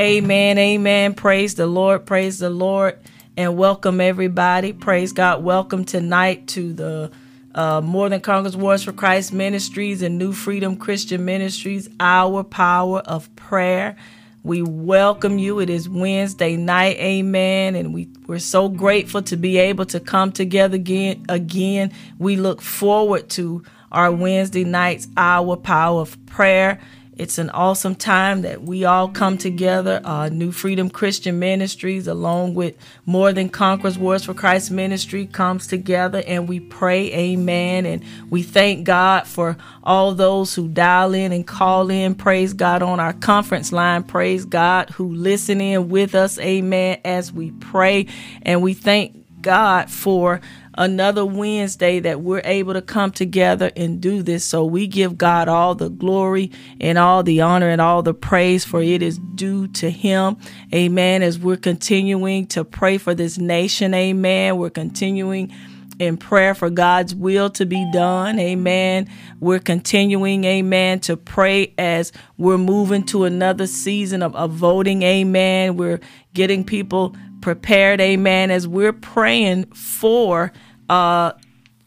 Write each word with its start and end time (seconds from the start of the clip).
Amen. 0.00 0.56
Amen. 0.56 1.12
Praise 1.12 1.56
the 1.56 1.66
Lord. 1.66 2.06
Praise 2.06 2.38
the 2.38 2.48
Lord. 2.48 2.98
And 3.36 3.58
welcome 3.58 4.00
everybody. 4.00 4.72
Praise 4.72 5.12
God. 5.12 5.44
Welcome 5.44 5.84
tonight 5.84 6.46
to 6.48 6.72
the 6.72 7.10
uh, 7.54 7.82
More 7.82 8.08
Than 8.08 8.22
Conquerors 8.22 8.56
Wars 8.56 8.82
for 8.82 8.92
Christ 8.92 9.30
Ministries 9.34 10.00
and 10.00 10.16
New 10.16 10.32
Freedom 10.32 10.78
Christian 10.78 11.26
Ministries, 11.26 11.90
Our 12.00 12.42
Power 12.44 13.00
of 13.00 13.36
Prayer. 13.36 13.94
We 14.42 14.62
welcome 14.62 15.38
you. 15.38 15.60
It 15.60 15.68
is 15.68 15.86
Wednesday 15.86 16.56
night, 16.56 16.96
amen. 16.96 17.74
And 17.74 17.92
we, 17.92 18.08
we're 18.26 18.38
so 18.38 18.70
grateful 18.70 19.20
to 19.24 19.36
be 19.36 19.58
able 19.58 19.84
to 19.84 20.00
come 20.00 20.32
together 20.32 20.76
again. 20.76 21.26
Again, 21.28 21.92
we 22.18 22.36
look 22.36 22.62
forward 22.62 23.28
to 23.30 23.64
our 23.92 24.10
Wednesday 24.10 24.64
nights, 24.64 25.08
Our 25.18 25.56
Power 25.56 26.00
of 26.00 26.24
Prayer. 26.24 26.80
It's 27.20 27.36
an 27.36 27.50
awesome 27.50 27.96
time 27.96 28.40
that 28.42 28.62
we 28.62 28.86
all 28.86 29.06
come 29.06 29.36
together. 29.36 30.00
Uh, 30.02 30.30
New 30.30 30.52
Freedom 30.52 30.88
Christian 30.88 31.38
Ministries, 31.38 32.06
along 32.06 32.54
with 32.54 32.76
More 33.04 33.30
Than 33.30 33.50
Conquerors 33.50 33.98
Wars 33.98 34.24
for 34.24 34.32
Christ 34.32 34.70
Ministry, 34.70 35.26
comes 35.26 35.66
together 35.66 36.22
and 36.26 36.48
we 36.48 36.60
pray, 36.60 37.12
Amen. 37.12 37.84
And 37.84 38.02
we 38.30 38.42
thank 38.42 38.86
God 38.86 39.26
for 39.26 39.58
all 39.84 40.14
those 40.14 40.54
who 40.54 40.66
dial 40.66 41.12
in 41.12 41.30
and 41.30 41.46
call 41.46 41.90
in. 41.90 42.14
Praise 42.14 42.54
God 42.54 42.80
on 42.80 42.98
our 42.98 43.12
conference 43.12 43.70
line. 43.70 44.02
Praise 44.04 44.46
God 44.46 44.88
who 44.88 45.12
listen 45.12 45.60
in 45.60 45.90
with 45.90 46.14
us, 46.14 46.38
Amen, 46.38 47.00
as 47.04 47.30
we 47.30 47.50
pray. 47.50 48.06
And 48.40 48.62
we 48.62 48.72
thank 48.72 49.42
God 49.42 49.90
for 49.90 50.40
another 50.74 51.24
Wednesday 51.24 52.00
that 52.00 52.20
we're 52.20 52.42
able 52.44 52.74
to 52.74 52.82
come 52.82 53.10
together 53.10 53.70
and 53.76 54.00
do 54.00 54.22
this. 54.22 54.44
So 54.44 54.64
we 54.64 54.86
give 54.86 55.18
God 55.18 55.48
all 55.48 55.74
the 55.74 55.90
glory 55.90 56.50
and 56.80 56.98
all 56.98 57.22
the 57.22 57.40
honor 57.40 57.68
and 57.68 57.80
all 57.80 58.02
the 58.02 58.14
praise 58.14 58.64
for 58.64 58.82
it 58.82 59.02
is 59.02 59.18
due 59.18 59.68
to 59.68 59.90
him. 59.90 60.36
Amen. 60.74 61.22
As 61.22 61.38
we're 61.38 61.56
continuing 61.56 62.46
to 62.48 62.64
pray 62.64 62.98
for 62.98 63.14
this 63.14 63.38
nation. 63.38 63.94
Amen. 63.94 64.56
We're 64.56 64.70
continuing 64.70 65.52
in 66.00 66.16
prayer 66.16 66.54
for 66.54 66.70
God's 66.70 67.14
will 67.14 67.50
to 67.50 67.66
be 67.66 67.88
done. 67.92 68.38
Amen. 68.38 69.08
We're 69.38 69.58
continuing, 69.58 70.44
amen, 70.44 71.00
to 71.00 71.16
pray 71.16 71.74
as 71.76 72.10
we're 72.38 72.58
moving 72.58 73.04
to 73.04 73.24
another 73.24 73.66
season 73.66 74.22
of, 74.22 74.34
of 74.34 74.50
voting. 74.52 75.02
Amen. 75.02 75.76
We're 75.76 76.00
getting 76.32 76.64
people 76.64 77.14
prepared, 77.40 78.00
amen, 78.00 78.50
as 78.50 78.66
we're 78.66 78.92
praying 78.92 79.66
for 79.66 80.52
uh, 80.88 81.32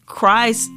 Christ 0.06 0.70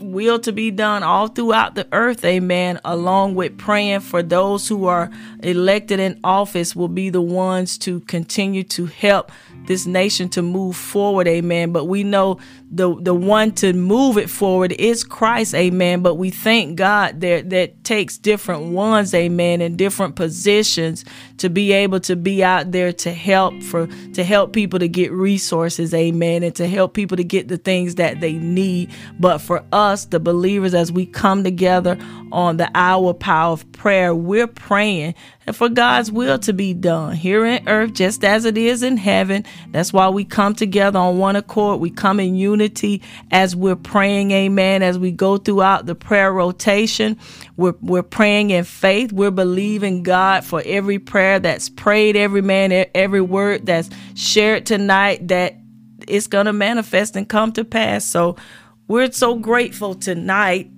will 0.00 0.38
to 0.38 0.52
be 0.52 0.70
done 0.70 1.02
all 1.02 1.28
throughout 1.28 1.74
the 1.74 1.86
earth 1.92 2.24
amen 2.24 2.80
along 2.84 3.34
with 3.34 3.58
praying 3.58 4.00
for 4.00 4.22
those 4.22 4.68
who 4.68 4.86
are 4.86 5.10
elected 5.42 5.98
in 5.98 6.18
office 6.22 6.76
will 6.76 6.88
be 6.88 7.10
the 7.10 7.20
ones 7.20 7.76
to 7.76 8.00
continue 8.00 8.62
to 8.62 8.86
help 8.86 9.32
this 9.68 9.86
nation 9.86 10.28
to 10.28 10.42
move 10.42 10.74
forward 10.74 11.28
amen 11.28 11.72
but 11.72 11.84
we 11.84 12.02
know 12.02 12.38
the 12.70 12.94
the 13.00 13.14
one 13.14 13.52
to 13.52 13.72
move 13.72 14.18
it 14.18 14.28
forward 14.28 14.72
is 14.72 15.02
Christ, 15.02 15.54
amen. 15.54 16.02
But 16.02 16.16
we 16.16 16.30
thank 16.30 16.76
God 16.76 17.20
that 17.22 17.48
that 17.50 17.82
takes 17.82 18.18
different 18.18 18.72
ones, 18.72 19.14
amen, 19.14 19.62
in 19.62 19.76
different 19.76 20.16
positions 20.16 21.04
to 21.38 21.48
be 21.48 21.72
able 21.72 22.00
to 22.00 22.14
be 22.14 22.44
out 22.44 22.72
there 22.72 22.92
to 22.92 23.12
help 23.12 23.62
for 23.62 23.86
to 23.86 24.22
help 24.22 24.52
people 24.52 24.78
to 24.80 24.88
get 24.88 25.12
resources, 25.12 25.94
amen, 25.94 26.42
and 26.42 26.54
to 26.56 26.66
help 26.68 26.92
people 26.92 27.16
to 27.16 27.24
get 27.24 27.48
the 27.48 27.56
things 27.56 27.94
that 27.94 28.20
they 28.20 28.34
need. 28.34 28.90
But 29.18 29.38
for 29.38 29.64
us, 29.72 30.04
the 30.04 30.20
believers, 30.20 30.74
as 30.74 30.92
we 30.92 31.06
come 31.06 31.44
together 31.44 31.96
on 32.32 32.58
the 32.58 32.70
hour 32.74 33.14
power 33.14 33.52
of 33.52 33.70
prayer, 33.72 34.14
we're 34.14 34.46
praying 34.46 35.14
and 35.48 35.56
for 35.56 35.70
God's 35.70 36.12
will 36.12 36.38
to 36.40 36.52
be 36.52 36.74
done 36.74 37.14
here 37.14 37.42
in 37.46 37.66
earth 37.70 37.94
just 37.94 38.22
as 38.22 38.44
it 38.44 38.58
is 38.58 38.82
in 38.82 38.98
heaven. 38.98 39.46
That's 39.70 39.94
why 39.94 40.10
we 40.10 40.26
come 40.26 40.54
together 40.54 40.98
on 40.98 41.16
one 41.16 41.36
accord. 41.36 41.80
We 41.80 41.88
come 41.88 42.20
in 42.20 42.34
unity 42.34 43.00
as 43.30 43.56
we're 43.56 43.74
praying, 43.74 44.30
amen, 44.30 44.82
as 44.82 44.98
we 44.98 45.10
go 45.10 45.38
throughout 45.38 45.86
the 45.86 45.94
prayer 45.94 46.34
rotation. 46.34 47.16
We're, 47.56 47.72
we're 47.80 48.02
praying 48.02 48.50
in 48.50 48.64
faith. 48.64 49.10
We're 49.10 49.30
believing 49.30 50.02
God 50.02 50.44
for 50.44 50.62
every 50.66 50.98
prayer 50.98 51.38
that's 51.38 51.70
prayed, 51.70 52.14
every 52.14 52.42
man, 52.42 52.84
every 52.94 53.22
word 53.22 53.64
that's 53.64 53.88
shared 54.16 54.66
tonight 54.66 55.28
that 55.28 55.56
it's 56.06 56.26
going 56.26 56.44
to 56.44 56.52
manifest 56.52 57.16
and 57.16 57.26
come 57.26 57.52
to 57.52 57.64
pass. 57.64 58.04
So 58.04 58.36
we're 58.86 59.12
so 59.12 59.34
grateful 59.34 59.94
tonight 59.94 60.70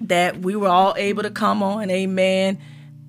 that 0.00 0.38
we 0.38 0.56
were 0.56 0.66
all 0.66 0.94
able 0.96 1.22
to 1.22 1.30
come 1.30 1.62
on. 1.62 1.92
Amen 1.92 2.58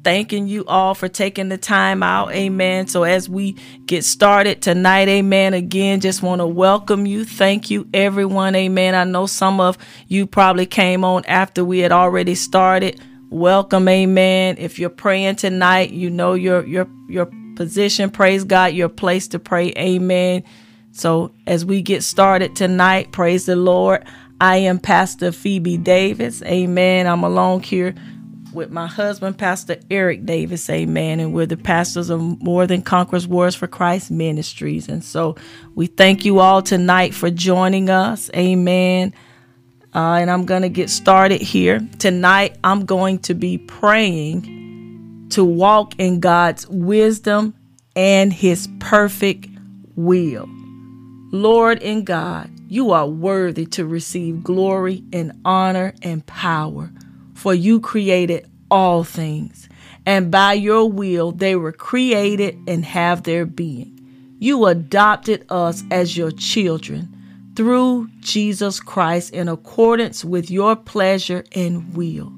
thanking 0.04 0.48
you 0.48 0.66
all 0.66 0.94
for 0.94 1.08
taking 1.08 1.50
the 1.50 1.58
time 1.58 2.04
out. 2.04 2.32
Amen. 2.34 2.88
So 2.88 3.04
as 3.04 3.30
we 3.30 3.54
get 3.86 4.04
started 4.04 4.62
tonight, 4.62 5.08
amen, 5.08 5.54
again, 5.54 6.00
just 6.00 6.22
want 6.22 6.40
to 6.40 6.48
welcome 6.48 7.06
you. 7.06 7.26
Thank 7.26 7.70
you, 7.72 7.88
everyone. 7.94 8.56
Amen. 8.56 8.96
I 8.96 9.04
know 9.04 9.26
some 9.26 9.60
of 9.60 9.78
you 10.08 10.28
probably 10.28 10.66
came 10.66 11.04
on 11.04 11.26
after 11.26 11.64
we 11.64 11.80
had 11.80 11.92
already 11.92 12.36
started. 12.36 13.02
Welcome, 13.30 13.88
amen. 13.88 14.58
If 14.60 14.78
you're 14.78 14.90
praying 14.90 15.38
tonight, 15.38 15.90
you 15.90 16.10
know 16.10 16.34
your 16.34 16.66
your 16.66 16.88
your 17.10 17.30
position. 17.56 18.12
Praise 18.12 18.44
God, 18.44 18.74
your 18.74 18.90
place 18.90 19.28
to 19.30 19.40
pray. 19.40 19.74
Amen. 19.78 20.44
So 20.92 21.34
as 21.48 21.66
we 21.66 21.82
get 21.82 22.04
started 22.04 22.56
tonight, 22.56 23.12
praise 23.12 23.48
the 23.48 23.56
Lord. 23.56 24.06
I 24.40 24.58
am 24.58 24.78
Pastor 24.78 25.32
Phoebe 25.32 25.78
Davis. 25.78 26.44
Amen. 26.44 27.08
I'm 27.08 27.24
along 27.24 27.64
here 27.64 27.96
with 28.54 28.72
my 28.72 28.88
husband, 28.88 29.38
Pastor 29.38 29.78
Eric 29.90 30.26
Davis, 30.26 30.70
amen. 30.70 31.20
And 31.20 31.34
we're 31.34 31.46
the 31.46 31.58
pastors 31.58 32.10
of 32.10 32.22
More 32.42 32.68
Than 32.68 32.82
Conquerors 32.82 33.28
Wars 33.28 33.56
for 33.56 33.68
Christ 33.68 34.12
Ministries. 34.12 34.88
And 34.90 35.04
so 35.04 35.36
we 35.76 35.88
thank 35.88 36.26
you 36.26 36.40
all 36.40 36.62
tonight 36.62 37.14
for 37.14 37.30
joining 37.30 37.90
us, 37.90 38.30
amen. 38.36 39.14
Uh, 39.96 40.18
and 40.20 40.30
I'm 40.30 40.46
going 40.46 40.64
to 40.64 40.70
get 40.70 40.90
started 40.90 41.42
here. 41.42 41.80
Tonight, 42.00 42.58
I'm 42.64 42.86
going 42.86 43.20
to 43.20 43.34
be 43.34 43.58
praying 43.58 45.28
to 45.32 45.44
walk 45.44 45.94
in 46.00 46.20
God's 46.20 46.68
wisdom 46.68 47.54
and 47.96 48.34
His 48.34 48.68
perfect 48.80 49.48
will. 49.96 50.48
Lord 51.32 51.82
and 51.82 52.06
God, 52.06 52.50
you 52.68 52.92
are 52.92 53.08
worthy 53.08 53.66
to 53.68 53.86
receive 53.86 54.44
glory 54.44 55.04
and 55.14 55.40
honor 55.46 55.94
and 56.02 56.26
power 56.26 56.92
for 57.44 57.54
you 57.54 57.82
created 57.82 58.50
all 58.72 59.04
things, 59.04 59.68
and 60.06 60.32
by 60.32 60.54
your 60.54 60.90
will 60.90 61.34
they 61.34 61.58
were 61.58 61.74
created 61.74 62.58
and 62.70 62.86
have 62.86 63.24
their 63.24 63.46
being. 63.46 64.00
You 64.40 64.66
adopted 64.68 65.46
us 65.50 65.84
as 65.92 66.16
your 66.16 66.32
children 66.32 67.14
through 67.58 68.08
Jesus 68.22 68.80
Christ 68.80 69.34
in 69.34 69.50
accordance 69.50 70.24
with 70.24 70.50
your 70.50 70.78
pleasure 70.78 71.44
and 71.52 71.94
will. 71.94 72.32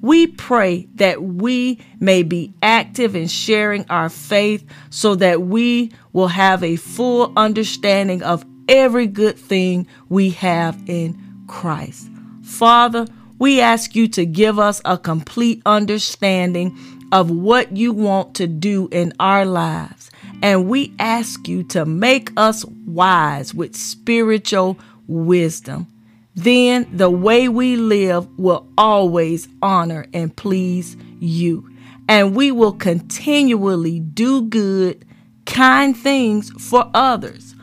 We 0.00 0.26
pray 0.26 0.88
that 0.94 1.22
we 1.22 1.78
may 2.00 2.22
be 2.22 2.54
active 2.62 3.14
in 3.14 3.28
sharing 3.28 3.84
our 3.90 4.08
faith 4.08 4.64
so 4.88 5.16
that 5.16 5.42
we 5.42 5.92
will 6.14 6.28
have 6.28 6.64
a 6.64 6.76
full 6.76 7.30
understanding 7.36 8.22
of 8.22 8.42
every 8.70 9.06
good 9.06 9.38
thing 9.38 9.86
we 10.08 10.30
have 10.30 10.82
in 10.86 11.44
Christ. 11.46 12.08
Father, 12.42 13.06
we 13.38 13.60
ask 13.60 13.94
you 13.94 14.08
to 14.08 14.24
give 14.24 14.58
us 14.58 14.80
a 14.84 14.96
complete 14.96 15.62
understanding 15.66 16.78
of 17.12 17.30
what 17.30 17.76
you 17.76 17.92
want 17.92 18.34
to 18.36 18.46
do 18.46 18.88
in 18.90 19.12
our 19.20 19.44
lives. 19.44 20.10
And 20.42 20.68
we 20.68 20.94
ask 20.98 21.48
you 21.48 21.62
to 21.64 21.84
make 21.84 22.30
us 22.36 22.64
wise 22.64 23.54
with 23.54 23.76
spiritual 23.76 24.78
wisdom. 25.06 25.86
Then 26.34 26.86
the 26.92 27.10
way 27.10 27.48
we 27.48 27.76
live 27.76 28.28
will 28.38 28.68
always 28.76 29.48
honor 29.62 30.06
and 30.12 30.36
please 30.36 30.96
you. 31.18 31.70
And 32.08 32.36
we 32.36 32.52
will 32.52 32.72
continually 32.72 34.00
do 34.00 34.42
good, 34.42 35.04
kind 35.46 35.96
things 35.96 36.50
for 36.62 36.90
others. 36.92 37.54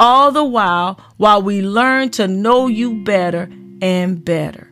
All 0.00 0.30
the 0.32 0.44
while, 0.44 1.00
while 1.16 1.42
we 1.42 1.62
learn 1.62 2.10
to 2.10 2.28
know 2.28 2.66
you 2.66 3.02
better 3.02 3.48
and 3.80 4.24
better. 4.24 4.67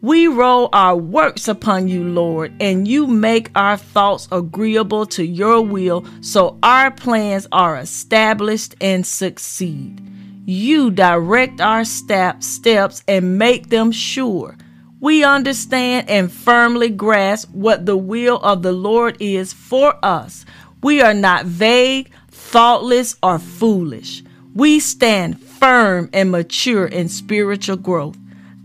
We 0.00 0.28
roll 0.28 0.68
our 0.72 0.94
works 0.94 1.48
upon 1.48 1.88
you, 1.88 2.04
Lord, 2.04 2.52
and 2.60 2.86
you 2.86 3.08
make 3.08 3.50
our 3.56 3.76
thoughts 3.76 4.28
agreeable 4.30 5.06
to 5.06 5.26
your 5.26 5.60
will 5.60 6.06
so 6.20 6.56
our 6.62 6.92
plans 6.92 7.48
are 7.50 7.76
established 7.76 8.76
and 8.80 9.04
succeed. 9.04 10.00
You 10.46 10.92
direct 10.92 11.60
our 11.60 11.84
step, 11.84 12.44
steps 12.44 13.02
and 13.08 13.38
make 13.38 13.70
them 13.70 13.90
sure. 13.90 14.56
We 15.00 15.24
understand 15.24 16.08
and 16.08 16.30
firmly 16.30 16.90
grasp 16.90 17.50
what 17.50 17.84
the 17.84 17.96
will 17.96 18.36
of 18.36 18.62
the 18.62 18.72
Lord 18.72 19.16
is 19.18 19.52
for 19.52 19.98
us. 20.04 20.46
We 20.80 21.02
are 21.02 21.14
not 21.14 21.44
vague, 21.44 22.12
thoughtless, 22.28 23.16
or 23.20 23.40
foolish. 23.40 24.22
We 24.54 24.78
stand 24.78 25.40
firm 25.40 26.08
and 26.12 26.30
mature 26.30 26.86
in 26.86 27.08
spiritual 27.08 27.76
growth 27.78 28.16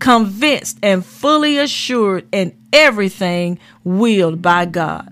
convinced 0.03 0.77
and 0.83 1.05
fully 1.05 1.57
assured 1.57 2.27
in 2.33 2.53
everything 2.73 3.57
willed 3.85 4.41
by 4.41 4.65
God. 4.65 5.09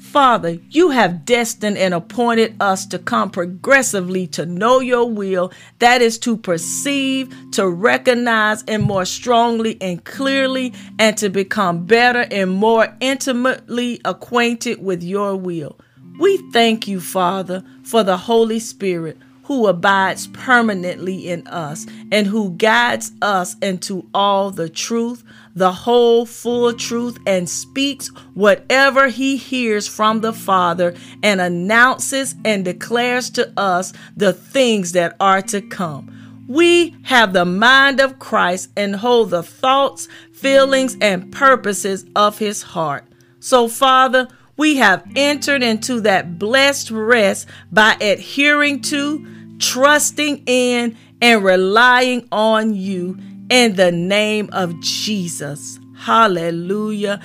Father, 0.00 0.58
you 0.70 0.90
have 0.90 1.24
destined 1.24 1.78
and 1.78 1.94
appointed 1.94 2.56
us 2.60 2.84
to 2.86 2.98
come 2.98 3.30
progressively 3.30 4.26
to 4.26 4.44
know 4.44 4.80
your 4.80 5.08
will, 5.08 5.52
that 5.78 6.02
is 6.02 6.18
to 6.18 6.36
perceive, 6.36 7.32
to 7.52 7.68
recognize, 7.68 8.64
and 8.64 8.82
more 8.82 9.04
strongly 9.04 9.80
and 9.80 10.04
clearly, 10.04 10.72
and 10.98 11.16
to 11.16 11.28
become 11.28 11.86
better 11.86 12.26
and 12.32 12.50
more 12.50 12.88
intimately 12.98 14.00
acquainted 14.04 14.82
with 14.82 15.04
your 15.04 15.36
will. 15.36 15.78
We 16.18 16.38
thank 16.52 16.88
you, 16.88 17.00
Father, 17.00 17.62
for 17.84 18.02
the 18.02 18.16
Holy 18.16 18.58
Spirit 18.58 19.16
who 19.44 19.66
abides 19.66 20.26
permanently 20.28 21.28
in 21.28 21.46
us 21.46 21.86
and 22.10 22.26
who 22.26 22.50
guides 22.52 23.12
us 23.20 23.56
into 23.60 24.08
all 24.14 24.50
the 24.50 24.68
truth, 24.68 25.22
the 25.54 25.72
whole 25.72 26.26
full 26.26 26.72
truth, 26.72 27.18
and 27.26 27.48
speaks 27.48 28.08
whatever 28.34 29.08
he 29.08 29.36
hears 29.36 29.86
from 29.86 30.20
the 30.20 30.32
Father 30.32 30.94
and 31.22 31.40
announces 31.40 32.34
and 32.44 32.64
declares 32.64 33.30
to 33.30 33.52
us 33.56 33.92
the 34.16 34.32
things 34.32 34.92
that 34.92 35.14
are 35.20 35.42
to 35.42 35.60
come. 35.60 36.10
We 36.48 36.96
have 37.04 37.32
the 37.32 37.46
mind 37.46 38.00
of 38.00 38.18
Christ 38.18 38.70
and 38.76 38.96
hold 38.96 39.30
the 39.30 39.42
thoughts, 39.42 40.08
feelings, 40.32 40.96
and 41.00 41.32
purposes 41.32 42.04
of 42.14 42.38
his 42.38 42.62
heart. 42.62 43.04
So, 43.40 43.68
Father, 43.68 44.28
we 44.56 44.76
have 44.76 45.04
entered 45.16 45.62
into 45.62 46.00
that 46.02 46.38
blessed 46.38 46.90
rest 46.90 47.48
by 47.72 47.96
adhering 48.00 48.82
to, 48.82 49.26
trusting 49.58 50.42
in, 50.46 50.96
and 51.20 51.42
relying 51.44 52.28
on 52.30 52.74
you 52.74 53.18
in 53.48 53.76
the 53.76 53.90
name 53.90 54.48
of 54.52 54.78
Jesus. 54.80 55.78
Hallelujah. 55.96 57.20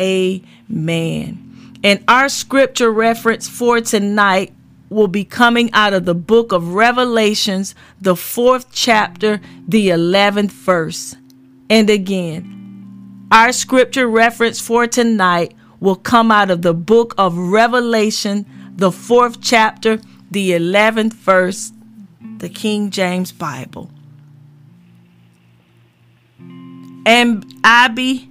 Amen. 0.00 1.40
And 1.84 2.02
our 2.08 2.28
scripture 2.28 2.90
reference 2.90 3.48
for 3.48 3.80
tonight 3.80 4.52
will 4.88 5.08
be 5.08 5.24
coming 5.24 5.72
out 5.72 5.92
of 5.92 6.04
the 6.04 6.14
book 6.14 6.52
of 6.52 6.74
Revelations, 6.74 7.74
the 8.00 8.16
fourth 8.16 8.72
chapter, 8.72 9.40
the 9.68 9.88
11th 9.88 10.50
verse. 10.50 11.16
And 11.68 11.90
again, 11.90 13.28
our 13.30 13.52
scripture 13.52 14.06
reference 14.06 14.60
for 14.60 14.86
tonight 14.86 15.54
will 15.80 15.96
come 15.96 16.30
out 16.30 16.50
of 16.50 16.62
the 16.62 16.74
book 16.74 17.14
of 17.18 17.36
Revelation, 17.36 18.46
the 18.76 18.92
fourth 18.92 19.40
chapter, 19.40 20.00
the 20.34 20.50
11th 20.50 21.12
verse, 21.12 21.70
the 22.38 22.48
King 22.48 22.90
James 22.90 23.30
Bible. 23.30 23.88
And 27.06 27.44
I 27.62 27.86
be, 27.86 28.28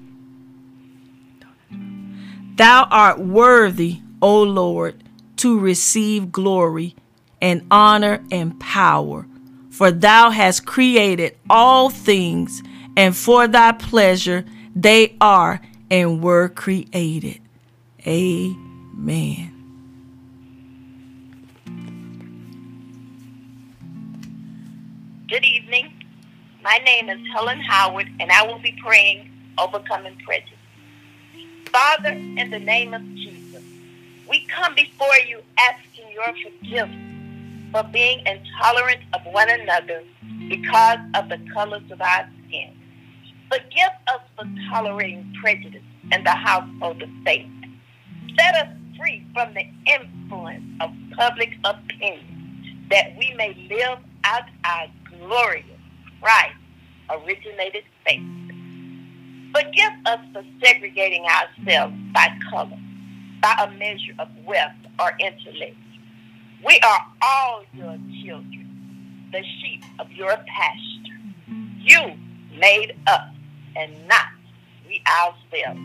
thou 2.57 2.87
art 2.91 3.19
worthy, 3.19 4.01
O 4.21 4.43
Lord, 4.43 5.01
to 5.37 5.57
receive 5.57 6.33
glory 6.33 6.93
and 7.41 7.65
honor 7.71 8.21
and 8.29 8.59
power. 8.59 9.25
For 9.69 9.89
thou 9.89 10.29
hast 10.29 10.65
created 10.65 11.37
all 11.49 11.89
things, 11.89 12.61
and 12.97 13.15
for 13.15 13.47
thy 13.47 13.71
pleasure 13.71 14.43
they 14.75 15.15
are 15.21 15.61
and 15.89 16.21
were 16.21 16.49
created. 16.49 17.39
Amen. 18.05 19.52
Good 25.33 25.45
evening. 25.45 25.91
My 26.61 26.77
name 26.85 27.09
is 27.09 27.17
Helen 27.33 27.59
Howard, 27.61 28.07
and 28.19 28.31
I 28.31 28.45
will 28.45 28.59
be 28.59 28.77
praying 28.85 29.31
Overcoming 29.57 30.15
Prejudice. 30.23 30.53
Father, 31.71 32.11
in 32.11 32.51
the 32.51 32.59
name 32.59 32.93
of 32.93 33.01
Jesus, 33.15 33.63
we 34.29 34.45
come 34.45 34.75
before 34.75 35.15
you 35.27 35.41
asking 35.57 36.11
your 36.13 36.27
forgiveness 36.43 37.71
for 37.71 37.81
being 37.91 38.19
intolerant 38.27 38.99
of 39.15 39.21
one 39.33 39.49
another 39.49 40.03
because 40.49 40.99
of 41.15 41.29
the 41.29 41.39
colors 41.51 41.89
of 41.89 41.99
our 41.99 42.29
skin. 42.47 42.77
Forgive 43.49 43.93
us 44.13 44.21
for 44.37 44.45
tolerating 44.69 45.33
prejudice 45.41 45.81
in 46.11 46.23
the 46.23 46.29
household 46.29 47.01
of 47.01 47.09
faith. 47.25 47.49
Set 48.37 48.53
us 48.53 48.67
free 48.99 49.25
from 49.33 49.51
the 49.55 49.65
influence 49.91 50.63
of 50.79 50.91
public 51.17 51.57
opinion 51.65 52.69
that 52.91 53.17
we 53.17 53.33
may 53.35 53.55
live 53.67 53.97
out 54.25 54.43
our 54.63 54.85
glorious 55.25 55.65
Christ 56.21 56.55
originated 57.09 57.83
faith. 58.05 58.21
Forgive 59.55 59.93
us 60.05 60.19
for 60.33 60.43
segregating 60.63 61.25
ourselves 61.25 61.93
by 62.13 62.27
color, 62.49 62.77
by 63.41 63.55
a 63.59 63.71
measure 63.77 64.13
of 64.19 64.27
wealth 64.45 64.71
or 64.99 65.11
intellect. 65.19 65.75
We 66.65 66.79
are 66.83 67.05
all 67.21 67.63
your 67.73 67.97
children, 68.23 69.29
the 69.31 69.43
sheep 69.43 69.83
of 69.99 70.11
your 70.11 70.35
pasture. 70.47 71.19
You 71.79 72.13
made 72.57 72.95
us 73.07 73.29
and 73.75 74.07
not 74.07 74.27
we 74.87 75.01
ourselves. 75.07 75.79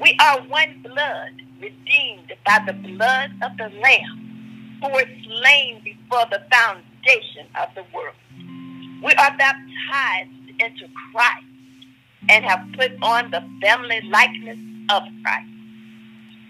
We 0.00 0.16
are 0.20 0.40
one 0.48 0.82
blood, 0.82 1.32
redeemed 1.60 2.32
by 2.46 2.60
the 2.66 2.72
blood 2.72 3.30
of 3.42 3.56
the 3.56 3.70
Lamb, 3.80 4.80
who 4.82 4.88
was 4.88 5.06
slain 5.24 5.82
before 5.84 6.26
the 6.30 6.42
foundation 6.50 7.46
of 7.60 7.68
the 7.74 7.84
world. 7.94 8.14
We 9.02 9.12
are 9.14 9.36
baptized 9.36 10.30
into 10.60 10.86
Christ 11.10 11.44
and 12.28 12.44
have 12.44 12.64
put 12.76 12.92
on 13.02 13.30
the 13.30 13.42
family 13.60 14.00
likeness 14.08 14.58
of 14.90 15.02
Christ. 15.24 15.48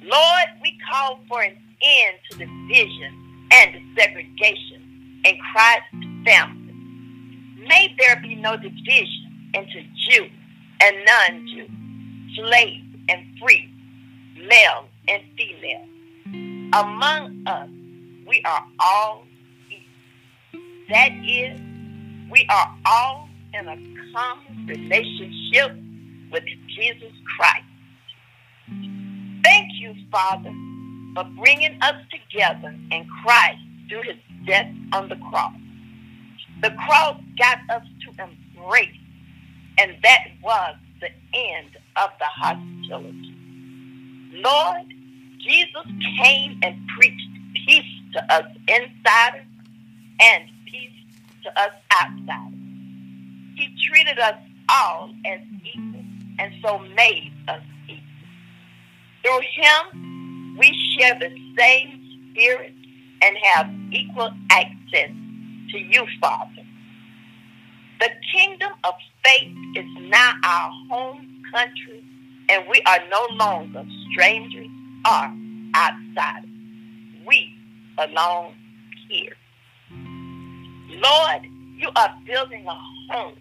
Lord, 0.03 0.47
we 0.63 0.77
call 0.91 1.21
for 1.29 1.41
an 1.41 1.57
end 1.83 2.19
to 2.31 2.39
division 2.39 3.49
and 3.53 3.77
segregation 3.99 5.23
in 5.25 5.39
Christ's 5.53 6.07
family. 6.27 6.75
May 7.67 7.95
there 7.99 8.21
be 8.21 8.35
no 8.35 8.57
division 8.57 9.51
into 9.55 9.83
Jew 10.11 10.29
and 10.81 10.97
non-Jew, 11.07 11.69
slave 12.35 12.85
and 13.09 13.25
free, 13.41 13.71
male 14.37 14.89
and 15.09 15.23
female. 15.37 15.87
Among 16.75 17.47
us, 17.47 17.69
we 18.27 18.43
are 18.45 18.67
all 18.79 19.25
equal. 19.71 20.61
That 20.91 21.13
is, 21.25 21.59
we 22.33 22.47
are 22.49 22.75
all 22.87 23.29
in 23.53 23.69
a 23.69 23.77
common 24.15 24.67
relationship 24.67 25.77
with 26.33 26.43
Jesus 26.67 27.13
Christ. 27.37 27.67
Thank 29.45 29.69
you, 29.75 29.95
Father, 30.11 30.51
for 31.15 31.25
bringing 31.39 31.79
us 31.83 31.95
together 32.11 32.75
in 32.91 33.07
Christ 33.23 33.59
through 33.89 34.03
his 34.05 34.17
death 34.47 34.73
on 34.95 35.11
the 35.11 35.17
cross. 35.31 35.53
The 36.63 36.71
cross 36.71 37.21
got 37.39 37.59
us 37.69 37.83
to 38.05 38.25
embrace, 38.25 38.89
and 39.77 39.97
that 40.03 40.29
was 40.43 40.77
the 41.03 41.11
end 41.35 41.77
of 41.97 42.11
the 42.19 42.25
hostility. 42.25 43.37
Lord, 44.33 44.89
Jesus 45.39 45.87
came 46.23 46.59
and 46.63 46.81
preached 46.97 47.29
peace 47.67 47.85
to 48.15 48.35
us 48.35 48.47
insiders 48.69 49.45
and 50.21 50.49
to 51.43 51.61
us 51.61 51.73
outsiders. 52.01 52.59
He 53.57 53.69
treated 53.89 54.19
us 54.19 54.37
all 54.69 55.11
as 55.27 55.41
equal 55.65 56.05
and 56.39 56.53
so 56.65 56.79
made 56.79 57.33
us 57.49 57.63
equal. 57.89 58.03
Through 59.23 59.41
him, 59.41 60.57
we 60.59 60.97
share 60.99 61.19
the 61.19 61.31
same 61.59 62.31
spirit 62.33 62.73
and 63.23 63.37
have 63.55 63.71
equal 63.93 64.31
access 64.51 65.11
to 65.71 65.79
you, 65.79 66.07
Father. 66.21 66.67
The 68.01 68.11
kingdom 68.35 68.73
of 68.85 68.95
faith 69.25 69.55
is 69.77 69.87
now 70.11 70.33
our 70.45 70.71
home 70.91 71.43
country, 71.53 72.03
and 72.49 72.65
we 72.69 72.83
are 72.87 72.99
no 73.11 73.27
longer 73.37 73.85
strangers 74.11 74.69
or 75.07 75.33
outsiders. 75.77 76.51
We 77.25 77.55
belong 77.97 78.55
here. 79.09 79.37
Lord, 81.03 81.43
you 81.77 81.89
are 81.97 82.15
building 82.25 82.65
a 82.67 82.79
home. 83.13 83.35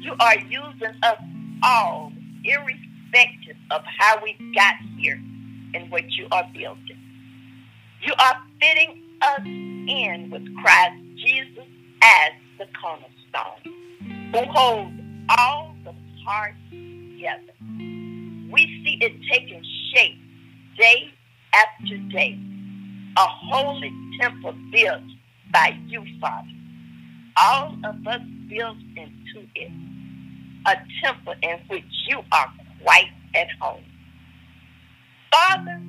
You 0.00 0.14
are 0.18 0.38
using 0.38 0.94
us 1.02 1.18
all, 1.62 2.12
irrespective 2.44 3.56
of 3.70 3.82
how 3.84 4.22
we 4.22 4.36
got 4.54 4.76
here 4.96 5.20
and 5.74 5.90
what 5.90 6.10
you 6.12 6.26
are 6.32 6.48
building. 6.54 6.98
You 8.00 8.14
are 8.18 8.36
fitting 8.58 9.02
us 9.20 9.40
in 9.44 10.30
with 10.30 10.46
Christ 10.62 10.94
Jesus 11.16 11.66
as 12.02 12.32
the 12.58 12.66
cornerstone, 12.80 14.32
who 14.32 14.52
holds 14.52 14.92
all 15.38 15.74
the 15.84 15.94
parts 16.24 16.56
together. 16.70 17.52
We 18.50 18.82
see 18.82 18.98
it 19.02 19.12
taking 19.30 19.62
shape 19.92 20.18
day 20.78 21.10
after 21.52 21.98
day, 22.12 22.38
a 23.18 23.26
holy 23.26 23.92
temple 24.20 24.54
built 24.72 25.02
by 25.52 25.78
you, 25.88 26.04
Father. 26.20 26.48
All 27.36 27.76
of 27.84 28.06
us 28.06 28.20
built 28.48 28.78
into 28.96 29.46
it, 29.54 29.72
a 30.66 30.76
temple 31.04 31.34
in 31.42 31.58
which 31.68 31.84
you 32.08 32.20
are 32.32 32.52
quite 32.82 33.10
at 33.34 33.48
home. 33.60 33.84
Father, 35.32 35.80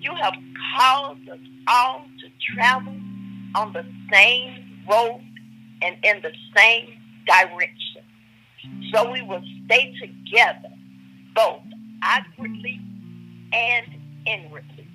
You 0.00 0.14
have 0.14 0.34
called 0.76 1.28
us 1.28 1.40
all 1.66 2.04
to 2.20 2.54
travel 2.54 2.94
on 3.56 3.72
the 3.72 3.84
same 4.12 4.84
road 4.88 5.20
and 5.82 5.96
in 6.04 6.22
the 6.22 6.32
same 6.56 6.90
direction. 7.26 8.02
So 8.92 9.10
we 9.10 9.22
will 9.22 9.42
stay 9.66 9.94
together, 10.00 10.70
both 11.34 11.62
outwardly 12.02 12.80
and 13.52 13.86
inwardly. 14.26 14.86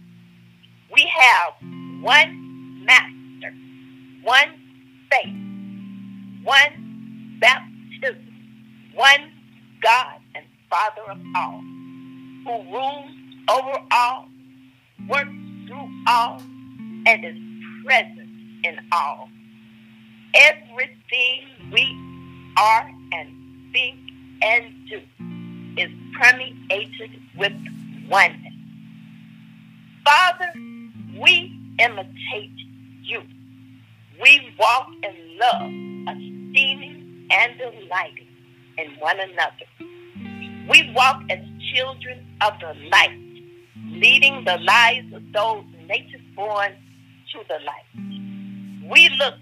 We 0.93 1.11
have 1.19 1.53
one 2.01 2.85
master, 2.85 3.53
one 4.23 4.53
faith, 5.11 5.35
one 6.43 7.37
baptism, 7.39 8.25
one 8.93 9.31
God 9.81 10.19
and 10.33 10.45
Father 10.69 11.11
of 11.11 11.17
all, 11.35 11.59
who 12.45 12.71
rules 12.71 13.11
over 13.49 13.77
all, 13.91 14.29
works 15.09 15.29
through 15.67 15.89
all, 16.07 16.41
and 17.05 17.25
is 17.25 17.37
present 17.85 18.29
in 18.63 18.77
all. 18.91 19.29
Everything 20.33 21.41
we 21.71 21.83
are 22.57 22.89
and 23.11 23.29
think 23.73 23.99
and 24.41 24.73
do 24.89 25.01
is 25.81 25.89
permeated 26.19 27.11
with 27.37 27.53
oneness. 28.09 28.53
Father, 30.05 30.51
we 31.19 31.51
imitate 31.79 32.51
you. 33.01 33.21
We 34.21 34.53
walk 34.59 34.87
in 35.01 35.37
love, 35.39 36.15
esteeming 36.15 37.27
and 37.31 37.57
delighting 37.57 38.27
in 38.77 38.91
one 38.99 39.19
another. 39.19 39.65
We 40.69 40.93
walk 40.95 41.23
as 41.29 41.39
children 41.73 42.25
of 42.41 42.53
the 42.59 42.73
light, 42.91 43.17
leading 43.87 44.45
the 44.45 44.57
lives 44.59 45.11
of 45.13 45.23
those 45.33 45.65
native 45.87 46.21
born 46.35 46.71
to 47.31 47.39
the 47.47 47.59
light. 47.65 48.89
We 48.89 49.09
look 49.17 49.33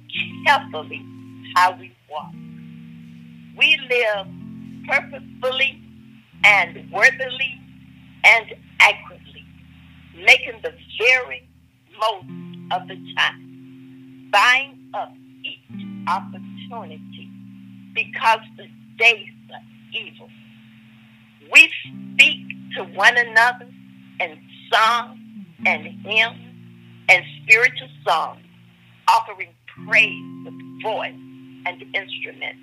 carefully 0.45 1.05
how 1.55 1.77
we 1.77 1.93
walk. 2.09 2.31
We 3.57 3.77
live 3.89 4.27
purposefully 4.87 5.81
and 6.43 6.91
worthily 6.91 7.59
and 8.23 8.55
accurately, 8.79 9.45
making 10.15 10.61
the 10.63 10.73
very 10.97 11.47
most 11.99 12.25
of 12.71 12.87
the 12.87 12.95
time, 13.15 13.50
buying 14.31 14.77
up 14.93 15.13
each 15.43 15.59
opportunity 16.07 17.29
because 17.93 18.39
the 18.57 18.67
days 18.97 19.29
are 19.53 19.61
evil. 19.93 20.29
We 21.51 21.69
speak 22.13 22.39
to 22.75 22.83
one 22.83 23.17
another 23.17 23.67
in 24.19 24.39
song 24.71 25.19
and 25.65 25.85
hymn 26.05 27.05
and 27.09 27.23
spiritual 27.43 27.89
songs, 28.07 28.41
offering 29.07 29.49
praise 29.85 30.45
with 30.45 30.53
voice 30.81 31.13
and 31.65 31.83
instrument, 31.93 32.57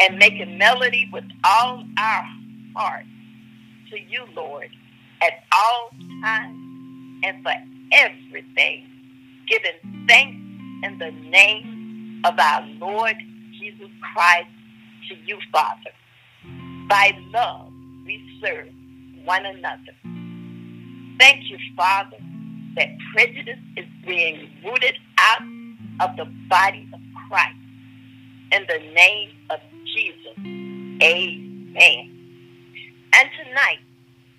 and 0.00 0.18
making 0.18 0.58
melody 0.58 1.08
with 1.12 1.24
all 1.44 1.84
our 1.98 2.24
heart 2.76 3.04
to 3.90 3.98
you, 3.98 4.24
Lord, 4.34 4.68
at 5.22 5.44
all 5.52 5.90
times 6.22 6.56
and 7.22 7.42
for 7.42 7.52
everything, 7.92 8.86
giving 9.48 10.06
thanks 10.08 10.39
in 10.82 10.98
the 10.98 11.10
name 11.30 12.22
of 12.24 12.38
our 12.38 12.66
Lord 12.78 13.16
Jesus 13.58 13.90
Christ 14.14 14.48
to 15.08 15.14
you, 15.26 15.38
Father. 15.52 15.90
By 16.88 17.12
love, 17.32 17.72
we 18.04 18.40
serve 18.42 18.68
one 19.24 19.44
another. 19.46 19.94
Thank 21.18 21.50
you, 21.50 21.58
Father, 21.76 22.16
that 22.76 22.88
prejudice 23.12 23.58
is 23.76 23.86
being 24.06 24.48
rooted 24.64 24.96
out 25.18 25.42
of 26.00 26.16
the 26.16 26.24
body 26.48 26.88
of 26.92 27.00
Christ. 27.28 27.56
In 28.52 28.66
the 28.68 28.78
name 28.94 29.30
of 29.50 29.60
Jesus, 29.94 30.36
amen. 31.02 32.16
And 33.12 33.28
tonight, 33.44 33.78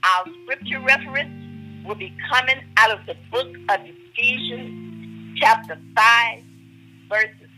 our 0.04 0.26
scripture 0.44 0.80
reference 0.82 1.86
will 1.86 1.96
be 1.96 2.14
coming 2.32 2.62
out 2.78 2.92
of 2.92 3.06
the 3.06 3.16
book 3.32 3.48
of 3.70 3.80
Ephesians, 3.86 4.91
chapter 5.42 5.76
5, 5.96 6.44
verses 7.10 7.50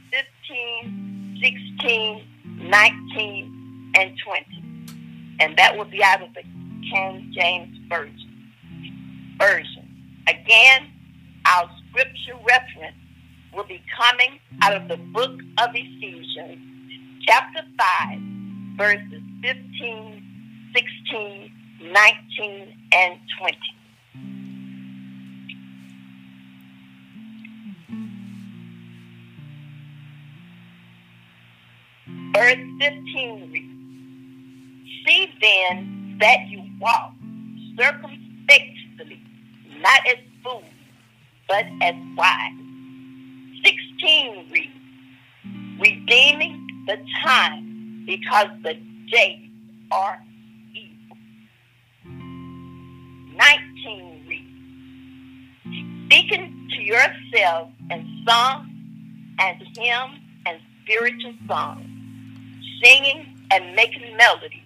15, 0.47 1.37
16, 1.43 2.23
19, 2.69 3.91
and 3.97 4.13
20. 4.25 5.35
And 5.41 5.57
that 5.57 5.77
will 5.77 5.85
be 5.85 6.01
out 6.01 6.21
of 6.21 6.29
the 6.33 6.43
King 6.89 7.33
James 7.35 7.77
Version. 7.89 8.53
Version. 9.37 9.89
Again, 10.27 10.87
our 11.45 11.69
scripture 11.89 12.39
reference 12.47 12.95
will 13.53 13.65
be 13.65 13.81
coming 13.99 14.39
out 14.61 14.73
of 14.73 14.87
the 14.87 14.97
book 15.11 15.37
of 15.57 15.69
Ephesians, 15.73 16.59
chapter 17.27 17.63
5, 18.07 18.19
verses 18.77 19.21
15, 19.41 20.71
16, 20.73 21.51
19, 21.91 22.77
and 22.93 23.19
20. 23.39 23.57
Verse 32.43 32.59
15 32.81 33.51
reads, 33.53 33.71
See 35.07 35.31
then 35.39 36.17
that 36.19 36.39
you 36.49 36.61
walk 36.81 37.13
circumspectly, 37.79 39.21
not 39.79 40.01
as 40.07 40.17
fools, 40.43 40.65
but 41.47 41.65
as 41.81 41.95
wise. 42.17 42.51
16 43.63 44.49
reads, 44.51 44.73
Redeeming 45.79 46.67
the 46.85 46.97
time 47.23 48.03
because 48.05 48.47
the 48.61 48.73
days 49.09 49.49
are 49.93 50.21
evil. 50.73 51.17
19 52.03 54.25
reads, 54.27 54.51
Speaking 56.07 56.67
to 56.75 56.81
yourself 56.81 57.69
in 57.89 58.25
song 58.27 58.69
and 59.39 59.63
hymn 59.77 60.19
and 60.45 60.59
spiritual 60.83 61.35
songs, 61.47 61.92
singing 62.83 63.25
and 63.51 63.75
making 63.75 64.15
melody 64.17 64.63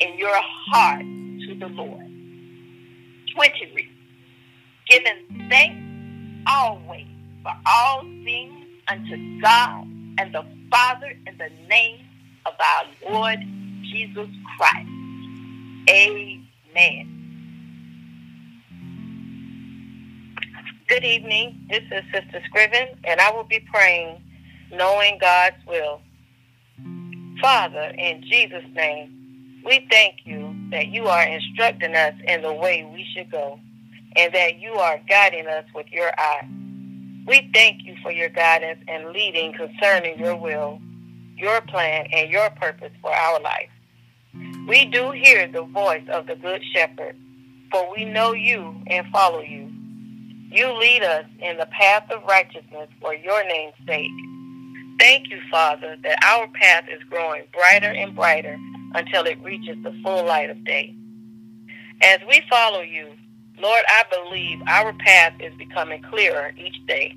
in 0.00 0.16
your 0.16 0.34
heart 0.40 1.02
to 1.02 1.54
the 1.58 1.66
Lord. 1.68 2.06
20 3.34 3.72
reads, 3.74 3.88
Giving 4.88 5.48
thanks 5.48 5.76
always 6.46 7.06
for 7.42 7.52
all 7.66 8.00
things 8.24 8.66
unto 8.88 9.40
God 9.40 9.86
and 10.18 10.34
the 10.34 10.44
Father 10.70 11.12
in 11.26 11.36
the 11.38 11.50
name 11.68 12.00
of 12.46 12.54
our 12.58 13.12
Lord 13.12 13.38
Jesus 13.82 14.28
Christ. 14.56 14.88
Amen. 15.88 17.18
Good 20.88 21.04
evening. 21.04 21.66
This 21.70 21.82
is 21.90 22.02
Sister 22.12 22.42
Scriven, 22.46 22.88
and 23.04 23.20
I 23.20 23.30
will 23.32 23.44
be 23.44 23.60
praying, 23.72 24.22
knowing 24.72 25.18
God's 25.20 25.56
will. 25.66 26.00
Father, 27.42 27.92
in 27.98 28.22
Jesus' 28.22 28.64
name, 28.72 29.62
we 29.66 29.84
thank 29.90 30.18
you 30.24 30.54
that 30.70 30.86
you 30.86 31.08
are 31.08 31.24
instructing 31.24 31.96
us 31.96 32.14
in 32.28 32.40
the 32.40 32.52
way 32.52 32.84
we 32.84 33.04
should 33.12 33.32
go, 33.32 33.58
and 34.14 34.32
that 34.32 34.60
you 34.60 34.70
are 34.74 35.00
guiding 35.08 35.48
us 35.48 35.64
with 35.74 35.86
your 35.90 36.12
eye. 36.16 36.48
We 37.26 37.50
thank 37.52 37.82
you 37.84 37.96
for 38.00 38.12
your 38.12 38.28
guidance 38.28 38.78
and 38.86 39.08
leading 39.10 39.54
concerning 39.54 40.20
your 40.20 40.36
will, 40.36 40.80
your 41.36 41.60
plan, 41.62 42.06
and 42.12 42.30
your 42.30 42.48
purpose 42.50 42.92
for 43.00 43.12
our 43.12 43.40
life. 43.40 43.70
We 44.68 44.84
do 44.84 45.10
hear 45.10 45.48
the 45.48 45.62
voice 45.62 46.06
of 46.10 46.28
the 46.28 46.36
Good 46.36 46.62
Shepherd, 46.72 47.16
for 47.72 47.92
we 47.92 48.04
know 48.04 48.32
you 48.32 48.80
and 48.86 49.04
follow 49.08 49.40
you. 49.40 49.68
You 50.48 50.72
lead 50.78 51.02
us 51.02 51.24
in 51.40 51.56
the 51.56 51.66
path 51.66 52.08
of 52.12 52.22
righteousness 52.22 52.88
for 53.00 53.14
your 53.14 53.44
name's 53.48 53.74
sake. 53.84 54.12
Thank 55.02 55.30
you, 55.30 55.40
Father, 55.50 55.96
that 56.04 56.24
our 56.24 56.46
path 56.46 56.84
is 56.88 57.02
growing 57.10 57.42
brighter 57.52 57.90
and 57.90 58.14
brighter 58.14 58.56
until 58.94 59.24
it 59.24 59.42
reaches 59.42 59.76
the 59.82 59.92
full 60.00 60.24
light 60.24 60.48
of 60.48 60.64
day. 60.64 60.94
As 62.00 62.20
we 62.28 62.40
follow 62.48 62.82
you, 62.82 63.08
Lord, 63.58 63.82
I 63.88 64.04
believe 64.12 64.60
our 64.68 64.92
path 64.92 65.32
is 65.40 65.52
becoming 65.56 66.04
clearer 66.04 66.52
each 66.56 66.86
day. 66.86 67.16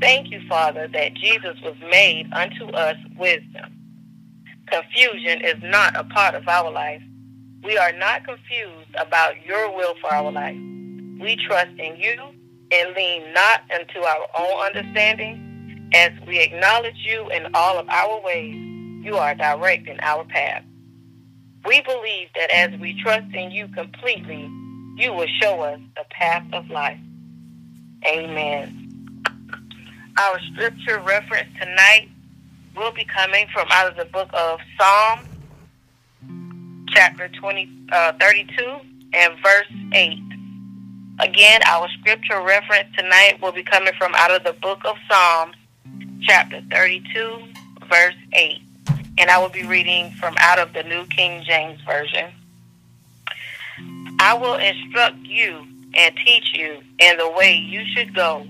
Thank 0.00 0.30
you, 0.30 0.40
Father, 0.48 0.88
that 0.88 1.12
Jesus 1.12 1.58
was 1.62 1.74
made 1.90 2.32
unto 2.32 2.68
us 2.68 2.96
wisdom. 3.18 3.70
Confusion 4.68 5.42
is 5.44 5.56
not 5.62 5.94
a 5.94 6.04
part 6.04 6.34
of 6.34 6.48
our 6.48 6.70
life. 6.70 7.02
We 7.62 7.76
are 7.76 7.92
not 7.92 8.24
confused 8.24 8.94
about 8.98 9.34
your 9.44 9.76
will 9.76 9.94
for 10.00 10.10
our 10.10 10.32
life. 10.32 10.56
We 11.20 11.36
trust 11.46 11.78
in 11.78 11.96
you 11.96 12.16
and 12.72 12.94
lean 12.96 13.34
not 13.34 13.60
unto 13.78 13.98
our 14.00 14.26
own 14.38 14.66
understanding. 14.68 15.47
As 15.94 16.12
we 16.26 16.40
acknowledge 16.40 16.96
you 17.06 17.30
in 17.30 17.48
all 17.54 17.78
of 17.78 17.88
our 17.88 18.20
ways, 18.22 18.54
you 19.04 19.16
are 19.16 19.34
directing 19.34 19.98
our 20.00 20.24
path. 20.24 20.64
We 21.66 21.82
believe 21.82 22.28
that 22.36 22.50
as 22.50 22.78
we 22.80 23.00
trust 23.02 23.34
in 23.34 23.50
you 23.50 23.68
completely, 23.68 24.50
You 24.98 25.12
will 25.12 25.28
show 25.40 25.60
us 25.62 25.80
the 25.96 26.04
path 26.10 26.44
of 26.52 26.68
life. 26.70 26.98
Amen. 28.06 28.88
Our 30.18 30.40
scripture 30.52 31.00
reference 31.00 31.48
tonight 31.60 32.08
will 32.76 32.92
be 32.92 33.04
coming 33.04 33.46
from 33.52 33.68
out 33.70 33.88
of 33.90 33.96
the 33.96 34.06
book 34.06 34.30
of 34.34 34.60
Psalm, 34.80 35.20
chapter 36.90 37.28
20, 37.28 37.70
uh, 37.92 38.12
32 38.20 38.76
and 39.14 39.34
verse 39.42 39.72
8. 39.94 40.18
Again, 41.20 41.60
our 41.66 41.88
scripture 42.00 42.42
reference 42.42 42.88
tonight 42.96 43.38
will 43.42 43.52
be 43.52 43.64
coming 43.64 43.94
from 43.98 44.14
out 44.16 44.32
of 44.32 44.44
the 44.44 44.54
book 44.54 44.80
of 44.84 44.96
Psalms, 45.10 45.54
chapter 46.22 46.62
32, 46.70 47.42
verse 47.88 48.14
8. 48.32 48.60
And 49.18 49.30
I 49.30 49.38
will 49.38 49.48
be 49.48 49.64
reading 49.64 50.12
from 50.12 50.34
out 50.38 50.58
of 50.58 50.72
the 50.72 50.82
New 50.82 51.04
King 51.06 51.42
James 51.44 51.80
Version. 51.82 52.30
I 54.20 54.34
will 54.34 54.54
instruct 54.54 55.18
you 55.18 55.66
and 55.94 56.16
teach 56.16 56.52
you 56.54 56.80
in 56.98 57.16
the 57.16 57.30
way 57.30 57.54
you 57.56 57.84
should 57.94 58.14
go. 58.14 58.46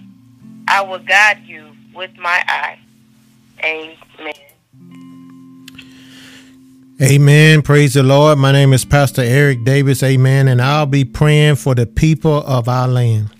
I 0.68 0.82
will 0.82 0.98
guide 0.98 1.44
you 1.46 1.72
with 1.94 2.16
my 2.18 2.42
eye. 2.46 2.78
Amen. 3.64 4.34
Amen. 7.00 7.62
Praise 7.62 7.94
the 7.94 8.02
Lord. 8.02 8.38
My 8.38 8.50
name 8.50 8.72
is 8.72 8.84
Pastor 8.84 9.22
Eric 9.22 9.64
Davis. 9.64 10.02
Amen. 10.02 10.48
And 10.48 10.60
I'll 10.60 10.87
be 10.87 11.04
praying 11.04 11.56
for 11.56 11.75
the 11.75 11.87
people 11.87 12.42
of 12.44 12.68
our 12.68 12.88
land. 12.88 13.30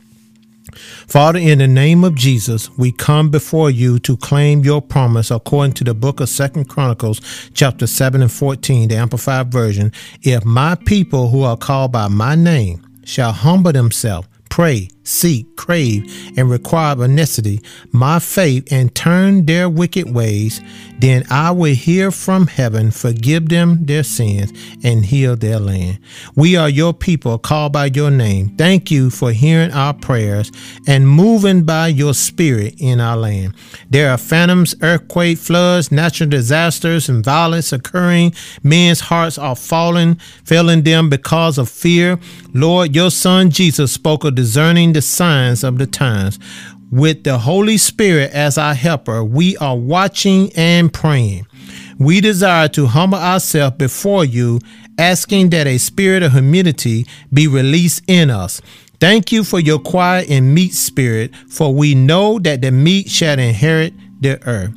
Father, 1.09 1.39
in 1.39 1.59
the 1.59 1.67
name 1.67 2.05
of 2.05 2.15
Jesus, 2.15 2.69
we 2.77 2.93
come 2.93 3.31
before 3.31 3.71
you 3.71 3.99
to 4.01 4.15
claim 4.19 4.61
your 4.61 4.83
promise 4.83 5.31
according 5.31 5.73
to 5.73 5.85
the 5.85 5.95
book 5.95 6.21
of 6.21 6.29
Second 6.29 6.69
Chronicles, 6.69 7.23
chapter 7.55 7.87
7 7.87 8.21
and 8.21 8.31
14, 8.31 8.89
the 8.89 8.97
Amplified 8.97 9.51
Version. 9.51 9.91
If 10.21 10.45
my 10.45 10.75
people 10.75 11.31
who 11.31 11.45
are 11.45 11.57
called 11.57 11.93
by 11.93 12.09
my 12.09 12.35
name 12.35 12.87
shall 13.05 13.33
humble 13.33 13.73
themselves, 13.73 14.29
pray, 14.51 14.91
seek, 15.09 15.57
crave, 15.57 16.05
and 16.37 16.51
require 16.51 16.93
of 16.93 17.11
necessity 17.11 17.61
my 17.93 18.19
faith 18.19 18.71
and 18.73 18.95
turn 18.95 19.47
their 19.47 19.69
wicked 19.69 20.13
ways, 20.13 20.61
then 20.99 21.25
I 21.31 21.51
will 21.53 21.75
hear 21.75 22.11
from 22.11 22.47
heaven, 22.47 22.91
forgive 22.91 23.49
them 23.49 23.85
their 23.85 24.03
sins, 24.03 24.53
and 24.83 25.05
heal 25.05 25.37
their 25.37 25.59
land. 25.59 25.99
We 26.35 26.57
are 26.57 26.69
your 26.69 26.93
people 26.93 27.39
called 27.39 27.73
by 27.73 27.87
your 27.87 28.11
name. 28.11 28.57
Thank 28.57 28.91
you 28.91 29.11
for 29.11 29.33
hearing 29.33 29.73
our 29.73 29.95
prayers 29.95 30.51
and 30.87 31.09
moving 31.09 31.63
by 31.63 31.89
your 31.89 32.15
spirit 32.15 32.75
in 32.79 33.01
our 33.01 33.17
land. 33.17 33.55
There 33.91 34.11
are 34.11 34.19
phantoms, 34.19 34.75
earthquake, 34.83 35.39
floods, 35.39 35.93
natural 35.93 36.29
disasters, 36.29 37.09
and 37.09 37.25
violence 37.25 37.73
occurring. 37.73 38.35
Men's 38.63 39.01
hearts 39.01 39.39
are 39.39 39.57
falling, 39.57 40.17
failing 40.45 40.83
them 40.83 41.09
because 41.09 41.59
of 41.59 41.69
fear. 41.69 42.19
Lord, 42.53 42.95
your 42.95 43.11
son 43.11 43.51
Jesus 43.51 43.93
spoke 43.93 44.25
of 44.25 44.35
discerning 44.35 44.93
the 44.99 45.03
signs 45.03 45.63
of 45.63 45.79
the 45.79 45.87
times. 45.87 46.41
With 46.91 47.23
the 47.23 47.39
Holy 47.39 47.77
Spirit 47.77 48.33
as 48.33 48.59
our 48.59 48.75
helper, 48.75 49.23
we 49.23 49.57
are 49.59 49.77
watching 49.77 50.51
and 50.57 50.93
praying. 50.93 51.47
We 52.01 52.21
desire 52.21 52.67
to 52.71 52.87
humble 52.87 53.19
ourselves 53.19 53.77
before 53.77 54.25
you, 54.25 54.59
asking 54.99 55.51
that 55.51 55.69
a 55.69 55.79
spirit 55.79 56.25
of 56.25 56.33
humility 56.33 57.07
be 57.33 57.47
released 57.47 58.03
in 58.09 58.29
us. 58.29 58.61
Thank 58.99 59.31
you 59.31 59.45
for 59.45 59.61
your 59.61 59.79
quiet 59.79 60.29
and 60.29 60.53
meek 60.53 60.73
spirit, 60.73 61.31
for 61.49 61.73
we 61.73 61.95
know 61.95 62.41
that 62.41 62.61
the 62.61 62.73
meek 62.73 63.09
shall 63.09 63.39
inherit 63.39 63.95
the 64.21 64.45
earth. 64.49 64.73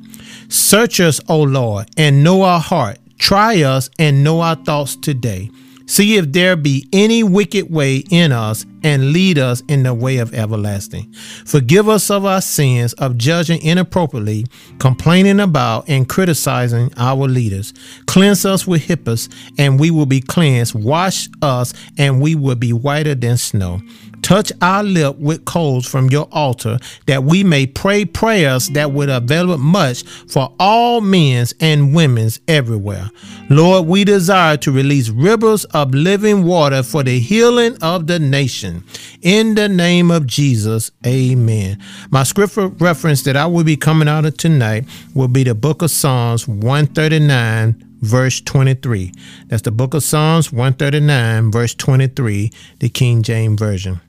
Search 0.50 1.00
us, 1.00 1.20
O 1.28 1.42
Lord, 1.42 1.90
and 1.98 2.24
know 2.24 2.44
our 2.44 2.60
heart. 2.60 3.00
Try 3.18 3.64
us 3.64 3.90
and 3.98 4.24
know 4.24 4.42
our 4.42 4.56
thoughts 4.56 4.96
today. 4.96 5.50
See 5.92 6.16
if 6.16 6.32
there 6.32 6.56
be 6.56 6.88
any 6.94 7.22
wicked 7.22 7.70
way 7.70 7.98
in 8.10 8.32
us 8.32 8.66
and 8.82 9.12
lead 9.12 9.38
us 9.38 9.62
in 9.68 9.84
the 9.84 9.94
way 9.94 10.20
of 10.20 10.34
everlasting. 10.34 11.12
Forgive 11.46 11.90
us 11.90 12.10
of 12.10 12.24
our 12.24 12.40
sins 12.40 12.94
of 12.94 13.18
judging 13.18 13.62
inappropriately, 13.62 14.46
complaining 14.80 15.42
about 15.42 15.90
and 15.90 16.08
criticizing 16.08 16.94
our 16.96 17.28
leaders. 17.28 17.74
Cleanse 18.06 18.46
us 18.46 18.66
with 18.66 18.86
hyssop, 18.86 19.34
and 19.58 19.82
we 19.82 19.92
will 19.92 20.06
be 20.06 20.22
cleansed. 20.22 20.76
Wash 20.76 21.28
us, 21.42 21.74
and 21.98 22.22
we 22.22 22.36
will 22.36 22.56
be 22.56 22.72
whiter 22.72 23.14
than 23.14 23.36
snow. 23.36 23.82
Touch 24.22 24.52
our 24.62 24.84
lip 24.84 25.18
with 25.18 25.46
coals 25.46 25.86
from 25.88 26.10
your 26.10 26.28
altar, 26.32 26.78
that 27.08 27.24
we 27.24 27.44
may 27.44 27.66
pray 27.66 28.06
prayers 28.06 28.70
that 28.70 28.92
would 28.92 29.10
avail 29.10 29.58
much 29.58 30.04
for 30.04 30.54
all 30.60 31.02
men's 31.02 31.54
and 31.60 31.94
women's 31.96 32.40
everywhere. 32.48 33.10
Lord, 33.50 33.88
we 33.88 34.04
desire 34.04 34.58
to 34.58 34.72
release 34.72 35.10
rivers 35.10 35.66
of 35.66 35.94
living 35.94 36.46
water 36.46 36.84
for 36.84 37.04
the 37.04 37.20
healing 37.20 37.78
of 37.82 38.08
the 38.08 38.20
nation. 38.20 38.84
In 39.22 39.56
the 39.56 39.68
name 39.68 40.12
of 40.12 40.28
Jesus, 40.28 40.92
amen. 41.06 41.80
My 42.10 42.24
scripture 42.24 42.68
reference 42.68 43.24
that 43.24 43.36
I 43.36 43.46
will 43.48 43.64
be 43.64 43.78
coming 43.78 44.08
out 44.08 44.26
of 44.26 44.38
tonight 44.38 44.86
will 45.14 45.28
be 45.28 45.44
the 45.44 45.56
book 45.56 45.82
of 45.82 45.92
Psalms 45.92 46.48
139 46.48 47.88
verse 48.02 48.42
23. 48.42 49.14
That's 49.48 49.62
the 49.62 49.72
book 49.72 49.94
of 49.94 50.04
Psalms 50.04 50.52
139, 50.52 51.52
verse 51.52 51.76
23, 51.76 52.52
the 52.80 52.90
King 52.90 53.22
James 53.22 53.60
Version. 53.60 54.02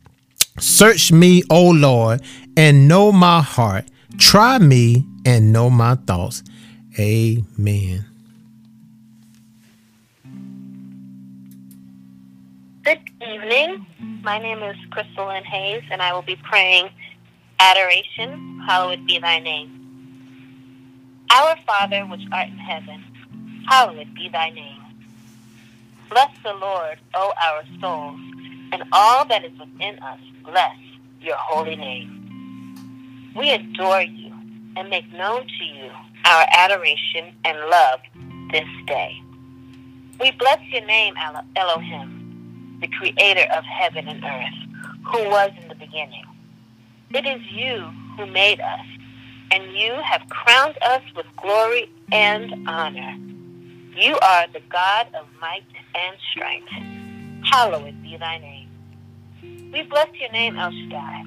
Search 0.59 1.11
me, 1.13 1.43
O 1.51 1.71
Lord, 1.71 2.23
and 2.57 2.87
know 2.87 3.11
my 3.13 3.41
heart. 3.41 3.87
Try 4.19 4.59
me 4.59 5.07
and 5.25 5.53
know 5.53 5.71
my 5.71 5.95
thoughts. 5.95 6.43
Amen. 6.99 8.05
Good 12.85 13.01
evening. 13.23 13.87
My 14.23 14.39
name 14.39 14.63
is 14.63 14.77
Crystal 14.91 15.27
Lynn 15.27 15.45
Hayes, 15.45 15.83
and 15.91 16.03
I 16.03 16.13
will 16.13 16.23
be 16.23 16.37
praying 16.37 16.91
Adoration, 17.59 18.61
Hallowed 18.67 19.07
be 19.07 19.19
thy 19.19 19.39
name. 19.39 19.79
Our 21.31 21.57
Father, 21.67 22.05
which 22.07 22.23
art 22.33 22.49
in 22.49 22.59
heaven, 22.59 23.03
hallowed 23.69 24.15
be 24.15 24.29
thy 24.29 24.51
name. 24.51 24.83
Bless 26.11 26.31
the 26.43 26.53
Lord, 26.55 26.99
O 27.15 27.33
our 27.43 27.63
souls, 27.81 28.21
and 28.73 28.83
all 28.93 29.25
that 29.27 29.45
is 29.45 29.53
within 29.59 29.99
us 30.01 30.19
bless 30.45 30.77
your 31.21 31.37
holy 31.37 31.77
name. 31.77 32.19
We 33.37 33.51
adore 33.51 34.03
you 34.03 34.33
and 34.77 34.91
make 34.91 35.11
known 35.13 35.47
to 35.47 35.65
you 35.65 35.91
our 36.25 36.47
adoration 36.53 37.33
and 37.45 37.59
love 37.71 38.01
this 38.51 38.67
day. 38.87 39.21
We 40.21 40.31
bless 40.33 40.61
your 40.71 40.85
name, 40.87 41.15
Elohim, 41.57 42.79
the 42.81 42.89
creator 42.89 43.47
of 43.53 43.65
heaven 43.65 44.09
and 44.09 44.23
earth, 44.25 45.01
who 45.07 45.29
was 45.31 45.51
in 45.61 45.69
the 45.69 45.75
beginning. 45.75 46.25
It 47.11 47.27
is 47.27 47.41
you 47.51 47.91
who 48.17 48.27
made 48.27 48.61
us, 48.61 48.87
and 49.51 49.73
you 49.77 49.93
have 49.93 50.23
crowned 50.31 50.79
us 50.83 51.03
with 51.17 51.27
glory 51.37 51.91
and 52.11 52.69
honor. 52.69 53.17
You 53.97 54.19
are 54.21 54.47
the 54.53 54.63
God 54.71 55.09
of 55.15 55.27
might 55.41 55.65
and 55.95 56.17
strength. 56.31 56.71
Hallowed 57.51 58.03
be 58.03 58.17
thy 58.17 58.39
name. 58.39 58.62
We 59.73 59.83
bless 59.85 60.09
your 60.21 60.31
name, 60.33 60.59
El 60.59 60.71
Shaddai, 60.71 61.25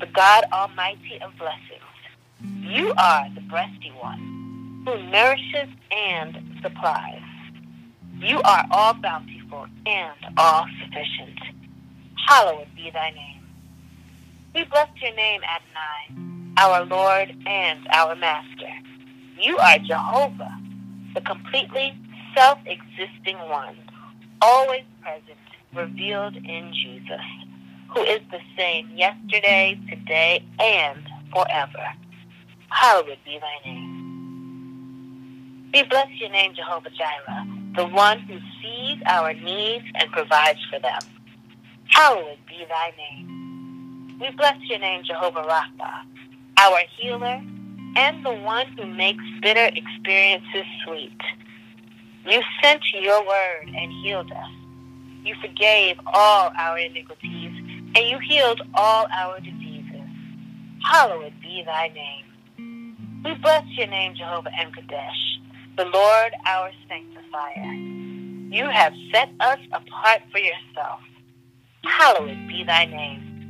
the 0.00 0.06
God 0.06 0.44
Almighty 0.52 1.20
of 1.22 1.30
blessings. 1.38 1.78
You 2.60 2.92
are 2.98 3.28
the 3.36 3.40
breasty 3.42 3.94
one 4.02 4.82
who 4.84 5.00
nourishes 5.10 5.68
and 5.92 6.58
supplies. 6.60 7.22
You 8.18 8.42
are 8.42 8.64
all 8.72 8.94
bountiful 8.94 9.68
and 9.86 10.16
all 10.36 10.66
sufficient. 10.82 11.38
Hallowed 12.26 12.66
be 12.74 12.90
thy 12.90 13.10
name. 13.10 13.46
We 14.56 14.64
bless 14.64 14.88
your 15.00 15.14
name, 15.14 15.42
Adonai, 15.44 16.56
our 16.56 16.84
Lord 16.84 17.32
and 17.46 17.86
our 17.92 18.16
Master. 18.16 18.72
You 19.38 19.56
are 19.58 19.78
Jehovah, 19.78 20.58
the 21.14 21.20
completely 21.20 21.96
self-existing 22.34 23.38
one, 23.48 23.76
always 24.40 24.82
present, 25.00 25.38
revealed 25.72 26.34
in 26.34 26.72
Jesus 26.74 27.41
who 27.94 28.02
is 28.02 28.20
the 28.30 28.40
same 28.56 28.90
yesterday, 28.94 29.78
today, 29.88 30.44
and 30.58 31.02
forever. 31.32 31.86
Hallowed 32.68 33.18
be 33.24 33.38
thy 33.38 33.70
name. 33.70 35.70
We 35.74 35.82
bless 35.84 36.08
your 36.20 36.30
name, 36.30 36.54
Jehovah 36.54 36.90
Jireh, 36.90 37.46
the 37.76 37.86
one 37.86 38.20
who 38.20 38.38
sees 38.60 38.98
our 39.06 39.32
needs 39.32 39.84
and 39.94 40.10
provides 40.12 40.58
for 40.70 40.78
them. 40.78 41.00
Hallowed 41.88 42.38
be 42.46 42.64
thy 42.68 42.92
name. 42.96 44.18
We 44.20 44.30
bless 44.30 44.56
your 44.62 44.78
name, 44.78 45.02
Jehovah 45.04 45.42
Rapha, 45.42 46.04
our 46.58 46.78
healer 46.98 47.42
and 47.96 48.24
the 48.24 48.32
one 48.32 48.66
who 48.76 48.86
makes 48.86 49.22
bitter 49.42 49.70
experiences 49.74 50.64
sweet. 50.84 51.18
You 52.26 52.40
sent 52.62 52.82
your 52.94 53.26
word 53.26 53.66
and 53.66 53.92
healed 54.04 54.30
us. 54.30 54.50
You 55.24 55.34
forgave 55.40 55.96
all 56.06 56.52
our 56.56 56.78
iniquities 56.78 57.61
and 57.94 58.08
you 58.08 58.18
healed 58.18 58.62
all 58.74 59.06
our 59.12 59.40
diseases. 59.40 60.02
Hallowed 60.84 61.34
be 61.40 61.62
thy 61.64 61.88
name. 61.88 63.22
We 63.24 63.34
bless 63.34 63.64
your 63.76 63.86
name, 63.86 64.14
Jehovah 64.16 64.50
M'Kaddesh, 64.50 65.76
the 65.76 65.84
Lord 65.86 66.32
our 66.46 66.70
sanctifier. 66.88 67.72
You 68.52 68.68
have 68.68 68.92
set 69.12 69.30
us 69.40 69.58
apart 69.72 70.22
for 70.32 70.38
yourself. 70.38 71.00
hallowed 71.84 72.48
be 72.48 72.64
thy 72.64 72.84
name. 72.86 73.42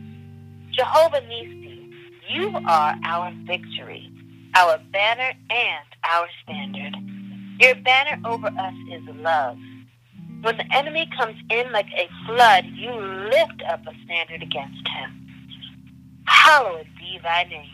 Jehovah 0.72 1.20
Nisi, 1.28 1.90
you 2.30 2.50
are 2.66 2.94
our 3.04 3.32
victory, 3.46 4.10
our 4.54 4.78
banner 4.92 5.32
and 5.50 5.86
our 6.04 6.28
standard. 6.42 6.94
Your 7.60 7.74
banner 7.76 8.20
over 8.26 8.48
us 8.48 8.74
is 8.90 9.02
love. 9.16 9.58
When 10.42 10.56
the 10.56 10.64
enemy 10.76 11.08
comes 11.16 11.36
in 11.50 11.70
like 11.70 11.86
a 11.96 12.08
flood, 12.26 12.64
you 12.74 12.90
lift 12.90 13.62
up 13.70 13.80
a 13.86 13.94
standard 14.04 14.42
against 14.42 14.88
him. 14.88 16.24
Hallowed 16.26 16.88
be 16.98 17.20
thy 17.22 17.44
name. 17.44 17.70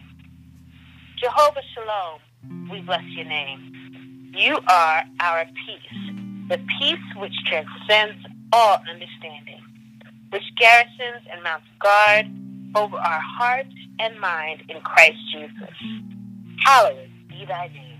Jehovah 1.16 1.62
Shalom, 1.74 2.68
we 2.70 2.82
bless 2.82 3.02
your 3.16 3.24
name. 3.24 4.32
You 4.36 4.58
are 4.68 5.02
our 5.20 5.46
peace, 5.46 6.12
the 6.50 6.60
peace 6.78 7.16
which 7.16 7.32
transcends 7.46 8.22
all 8.52 8.76
understanding, 8.88 9.62
which 10.28 10.44
garrisons 10.58 11.26
and 11.32 11.42
mounts 11.42 11.66
guard 11.80 12.26
over 12.76 12.98
our 12.98 13.20
heart 13.20 13.66
and 13.98 14.20
mind 14.20 14.62
in 14.68 14.78
Christ 14.82 15.16
Jesus. 15.32 15.74
Hallowed 16.66 17.08
be 17.28 17.46
thy 17.46 17.68
name. 17.68 17.98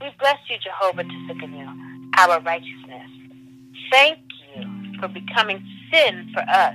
We 0.00 0.08
bless 0.18 0.38
you, 0.50 0.56
Jehovah 0.58 1.04
Tsidkenu, 1.04 2.10
our 2.18 2.40
righteousness. 2.40 3.21
Thank 3.92 4.18
you 4.56 4.98
for 4.98 5.08
becoming 5.08 5.62
sin 5.92 6.30
for 6.32 6.40
us, 6.40 6.74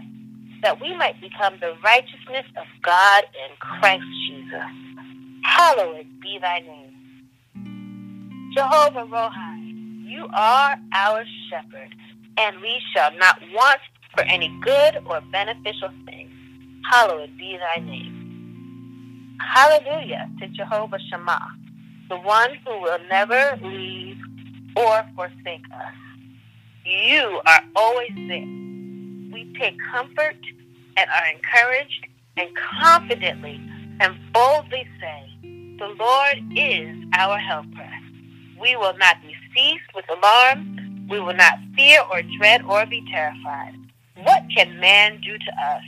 that 0.62 0.80
we 0.80 0.96
might 0.96 1.20
become 1.20 1.56
the 1.60 1.74
righteousness 1.84 2.46
of 2.56 2.66
God 2.84 3.24
in 3.24 3.56
Christ 3.60 4.06
Jesus. 4.28 5.42
Hallowed 5.44 6.08
be 6.22 6.38
thy 6.40 6.60
name. 6.60 6.94
Jehovah 8.56 9.08
Rohi, 9.08 10.08
you 10.08 10.28
are 10.34 10.78
our 10.94 11.26
shepherd, 11.50 11.96
and 12.38 12.62
we 12.62 12.80
shall 12.94 13.12
not 13.18 13.42
want 13.52 13.80
for 14.14 14.22
any 14.22 14.56
good 14.62 15.00
or 15.08 15.20
beneficial 15.32 15.90
thing. 16.06 16.32
Hallowed 16.92 17.36
be 17.38 17.58
thy 17.58 17.82
name. 17.84 19.36
Hallelujah 19.42 20.30
to 20.40 20.48
Jehovah 20.50 21.00
Shammah 21.10 21.58
the 22.10 22.18
one 22.18 22.52
who 22.66 22.82
will 22.82 23.00
never 23.10 23.58
leave 23.62 24.18
or 24.76 25.04
forsake 25.16 25.66
us. 25.74 26.07
You 26.88 27.42
are 27.46 27.64
always 27.76 28.12
there. 28.16 28.48
We 29.34 29.54
take 29.60 29.76
comfort 29.92 30.38
and 30.96 31.10
are 31.10 31.28
encouraged 31.28 32.08
and 32.38 32.50
confidently 32.80 33.60
and 34.00 34.16
boldly 34.32 34.88
say, 35.02 35.30
The 35.42 35.94
Lord 36.00 36.38
is 36.56 36.96
our 37.14 37.38
helper. 37.40 37.90
We 38.58 38.78
will 38.78 38.98
not 38.98 39.18
be 39.22 39.36
seized 39.54 39.90
with 39.94 40.06
alarm. 40.10 41.08
We 41.10 41.20
will 41.20 41.36
not 41.36 41.60
fear 41.76 42.02
or 42.10 42.22
dread 42.38 42.62
or 42.64 42.86
be 42.86 43.06
terrified. 43.12 43.76
What 44.24 44.44
can 44.56 44.80
man 44.80 45.20
do 45.20 45.38
to 45.38 45.52
us? 45.62 45.84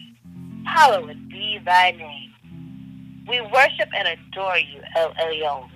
Hallowed 0.65 1.29
be 1.29 1.59
thy 1.63 1.91
name. 1.91 3.25
We 3.25 3.39
worship 3.39 3.88
and 3.95 4.07
adore 4.09 4.57
you, 4.57 4.81
El 4.97 5.13
Elyon 5.13 5.69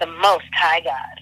the 0.00 0.06
Most 0.06 0.46
High 0.54 0.80
God, 0.80 1.19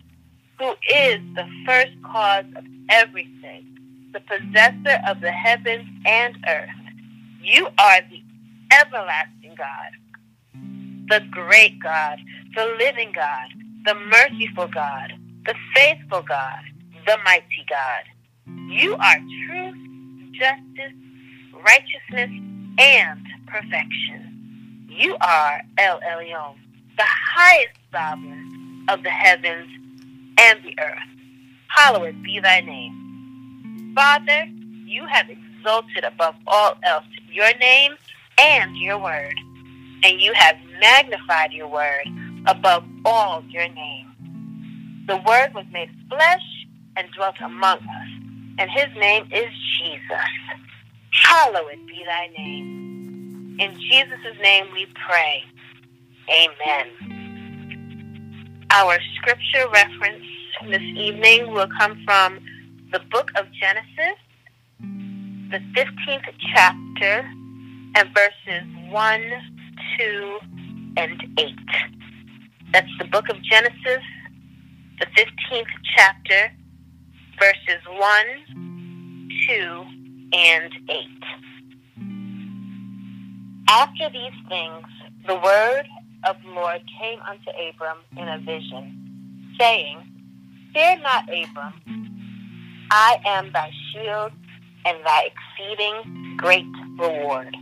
who 0.59 0.71
is 0.93 1.21
the 1.35 1.47
first 1.67 1.93
cause 2.05 2.45
of 2.57 2.65
everything, 2.91 3.65
the 4.13 4.21
possessor 4.21 5.01
of 5.07 5.21
the 5.21 5.31
heavens 5.31 5.87
and 6.05 6.37
earth. 6.49 6.69
You 7.43 7.69
are 7.79 8.01
the 8.11 8.23
everlasting 8.73 9.55
God, 9.57 9.91
the 11.09 11.25
great 11.31 11.81
God, 11.83 12.19
the 12.55 12.75
living 12.79 13.13
God, 13.15 13.49
the 13.85 13.95
merciful 13.95 14.69
God, 14.69 15.13
the 15.47 15.55
faithful 15.75 16.23
God, 16.23 16.61
the 17.07 17.17
mighty 17.25 17.65
God. 17.69 18.05
You 18.69 18.95
are 18.97 19.19
truth, 19.47 19.77
justice, 20.33 20.97
righteousness, 21.65 22.31
and 22.79 23.21
perfection. 23.47 24.87
You 24.89 25.17
are 25.21 25.63
El 25.79 26.01
Elyon, 26.01 26.57
the 26.97 27.05
highest 27.05 27.79
sovereign, 27.93 28.87
of 28.89 29.03
the 29.03 29.11
heavens 29.11 29.69
and 30.39 30.63
the 30.63 30.75
earth. 30.81 30.99
Hallowed 31.69 32.23
be 32.23 32.41
thy 32.41 32.61
name. 32.61 33.93
Father, 33.95 34.47
you 34.87 35.07
have 35.07 35.27
exalted 35.29 36.05
above 36.05 36.35
all 36.47 36.75
else 36.85 37.05
your 37.31 37.57
name 37.59 37.93
and 38.39 38.77
your 38.77 38.99
word, 38.99 39.35
and 40.03 40.21
you 40.21 40.33
have 40.35 40.57
magnified 40.81 41.53
your 41.53 41.69
word 41.69 42.07
above 42.47 42.85
all 43.05 43.43
your 43.49 43.69
name. 43.69 45.05
The 45.07 45.17
word 45.17 45.55
was 45.55 45.67
made 45.73 45.91
flesh 46.09 46.67
and 46.97 47.09
dwelt 47.13 47.37
among 47.41 47.79
us, 47.79 48.09
and 48.59 48.71
his 48.71 48.87
name 48.97 49.29
is 49.33 49.51
Jesus. 49.79 50.31
Hallowed 51.11 51.87
be 51.87 52.05
thy 52.07 52.29
name. 52.37 53.57
In 53.59 53.75
Jesus' 53.75 54.39
name 54.41 54.67
we 54.73 54.87
pray. 55.07 55.43
Amen. 56.31 56.87
Our 58.71 58.99
scripture 59.17 59.67
reference 59.73 60.25
this 60.67 60.83
evening 60.83 61.53
will 61.53 61.69
come 61.79 62.03
from 62.05 62.41
the 62.93 63.01
book 63.11 63.31
of 63.37 63.47
Genesis, 63.53 64.19
the 64.81 65.61
15th 65.77 66.29
chapter, 66.55 67.31
and 67.95 68.09
verses 68.15 68.65
1, 68.91 69.23
2, 69.99 70.39
and 70.97 71.23
8. 71.39 71.55
That's 72.73 72.91
the 72.99 73.05
book 73.07 73.29
of 73.31 73.41
Genesis, 73.43 74.03
the 74.99 75.07
15th 75.17 75.67
chapter, 75.97 76.53
verses 77.41 77.83
1, 77.87 78.25
2, 79.49 79.85
and 80.33 80.73
8. 80.89 81.07
After 83.71 84.11
these 84.11 84.33
things, 84.49 84.87
the 85.27 85.37
word 85.37 85.85
of 86.27 86.37
the 86.43 86.51
Lord 86.51 86.83
came 87.01 87.21
unto 87.21 87.51
Abram 87.51 87.99
in 88.17 88.29
a 88.29 88.39
vision, 88.39 89.55
saying, 89.59 90.18
Fear 90.73 90.99
not, 91.01 91.25
Abram, 91.25 91.73
I 92.91 93.21
am 93.25 93.53
thy 93.53 93.71
shield 93.93 94.33
and 94.85 94.99
thy 95.05 95.31
exceeding 95.31 96.37
great 96.37 96.67
reward. 96.99 97.57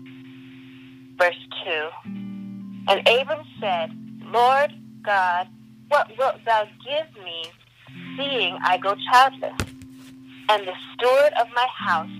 Verse 1.19 1.39
2 1.65 1.89
And 2.89 3.09
Abram 3.09 3.45
said, 3.61 3.91
Lord 4.33 4.73
God, 5.03 5.49
what 5.89 6.17
wilt 6.19 6.45
thou 6.45 6.65
give 6.85 7.25
me, 7.25 7.45
seeing 8.17 8.59
I 8.63 8.79
go 8.79 8.95
childless? 9.11 9.61
And 10.49 10.67
the 10.67 10.75
steward 10.95 11.33
of 11.41 11.49
my 11.55 11.67
house 11.75 12.11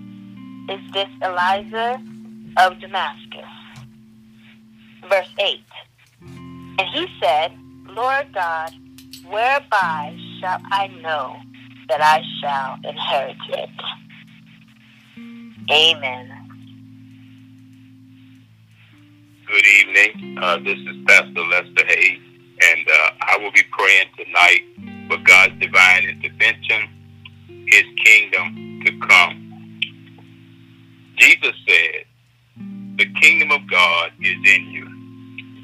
is 0.69 0.91
this 0.91 1.09
Eliezer 1.21 2.01
of 2.57 2.79
Damascus. 2.79 3.45
Verse 5.09 5.33
8 5.39 5.59
and 6.79 6.87
he 6.89 7.07
said, 7.21 7.51
Lord 7.89 8.33
God, 8.33 8.71
whereby 9.29 10.15
shall 10.39 10.59
I 10.71 10.87
know 11.01 11.35
that 11.89 12.01
I 12.01 12.21
shall 12.41 12.77
inherit 12.83 13.37
it? 13.49 13.69
Amen. 15.71 16.31
Good 19.47 19.65
evening. 19.65 20.37
Uh, 20.41 20.57
this 20.57 20.77
is 20.77 20.95
Pastor 21.07 21.41
Lester 21.41 21.85
Hayes, 21.87 22.19
and 22.63 22.87
uh, 22.87 23.11
I 23.21 23.37
will 23.37 23.51
be 23.51 23.63
praying 23.71 24.07
tonight 24.17 24.63
for 25.07 25.17
God's 25.23 25.53
divine 25.59 26.03
intervention, 26.03 26.89
His 27.67 27.83
kingdom 28.03 28.81
to 28.85 29.07
come. 29.07 29.43
Jesus 31.17 31.53
said, 31.67 32.05
The 32.97 33.05
kingdom 33.21 33.51
of 33.51 33.69
God 33.69 34.11
is 34.21 34.37
in 34.45 34.71
you 34.71 34.96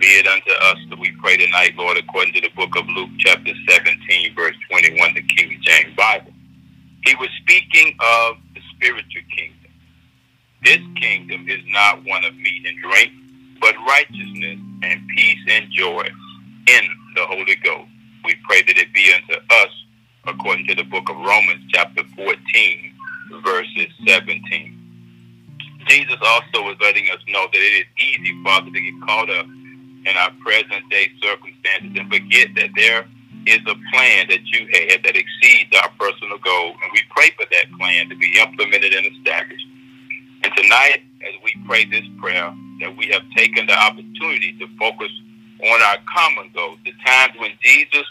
be 0.03 0.19
it 0.19 0.27
unto 0.27 0.51
us 0.51 0.77
that 0.89 0.99
we 0.99 1.13
pray 1.21 1.37
tonight, 1.37 1.77
Lord, 1.77 1.97
according 1.97 2.33
to 2.33 2.41
the 2.41 2.49
book 2.57 2.75
of 2.75 2.85
Luke, 2.89 3.11
chapter 3.19 3.53
17, 3.69 4.35
verse 4.35 4.55
21, 4.69 5.13
the 5.13 5.21
King 5.21 5.57
James 5.61 5.95
Bible. 5.95 6.33
He 7.05 7.15
was 7.15 7.29
speaking 7.39 7.95
of 8.01 8.35
the 8.53 8.59
spiritual 8.75 9.21
kingdom. 9.33 9.71
This 10.61 10.79
kingdom 10.99 11.47
is 11.47 11.61
not 11.67 12.03
one 12.03 12.25
of 12.25 12.35
meat 12.35 12.67
and 12.67 12.77
drink, 12.83 13.13
but 13.61 13.75
righteousness 13.87 14.59
and 14.83 15.07
peace 15.15 15.39
and 15.47 15.71
joy 15.71 16.03
in 16.67 16.83
the 17.15 17.25
Holy 17.25 17.55
Ghost. 17.63 17.89
We 18.25 18.35
pray 18.45 18.61
that 18.63 18.77
it 18.77 18.93
be 18.93 19.09
unto 19.13 19.39
us 19.51 19.71
according 20.27 20.67
to 20.67 20.75
the 20.75 20.83
book 20.83 21.07
of 21.09 21.15
Romans, 21.15 21.63
chapter 21.73 22.03
14, 22.17 22.93
verses 23.41 23.87
17. 24.05 24.77
Jesus 25.87 26.17
also 26.21 26.71
is 26.71 26.77
letting 26.81 27.09
us 27.09 27.19
know 27.29 27.47
that 27.53 27.57
it 27.57 27.87
is 27.87 28.03
easy, 28.03 28.43
Father, 28.43 28.69
to 28.69 28.81
get 28.81 29.01
caught 29.07 29.29
up 29.29 29.45
in 30.05 30.17
our 30.17 30.31
present 30.43 30.89
day 30.89 31.09
circumstances 31.21 31.91
and 31.95 32.11
forget 32.11 32.49
that 32.55 32.69
there 32.75 33.05
is 33.45 33.59
a 33.67 33.75
plan 33.91 34.27
that 34.29 34.43
you 34.45 34.67
had 34.71 35.03
that 35.03 35.15
exceeds 35.15 35.75
our 35.81 35.89
personal 35.99 36.37
goal. 36.37 36.67
And 36.69 36.91
we 36.93 37.01
pray 37.09 37.31
for 37.37 37.45
that 37.49 37.65
plan 37.77 38.09
to 38.09 38.15
be 38.15 38.39
implemented 38.39 38.93
and 38.93 39.05
established. 39.17 39.67
And 40.43 40.53
tonight, 40.55 41.01
as 41.21 41.33
we 41.43 41.53
pray 41.67 41.85
this 41.85 42.05
prayer, 42.19 42.53
that 42.79 42.95
we 42.97 43.07
have 43.07 43.23
taken 43.35 43.65
the 43.67 43.77
opportunity 43.77 44.53
to 44.59 44.67
focus 44.77 45.11
on 45.63 45.81
our 45.81 45.97
common 46.13 46.51
goal, 46.53 46.75
the 46.83 46.91
times 47.05 47.33
when 47.37 47.51
Jesus 47.61 48.03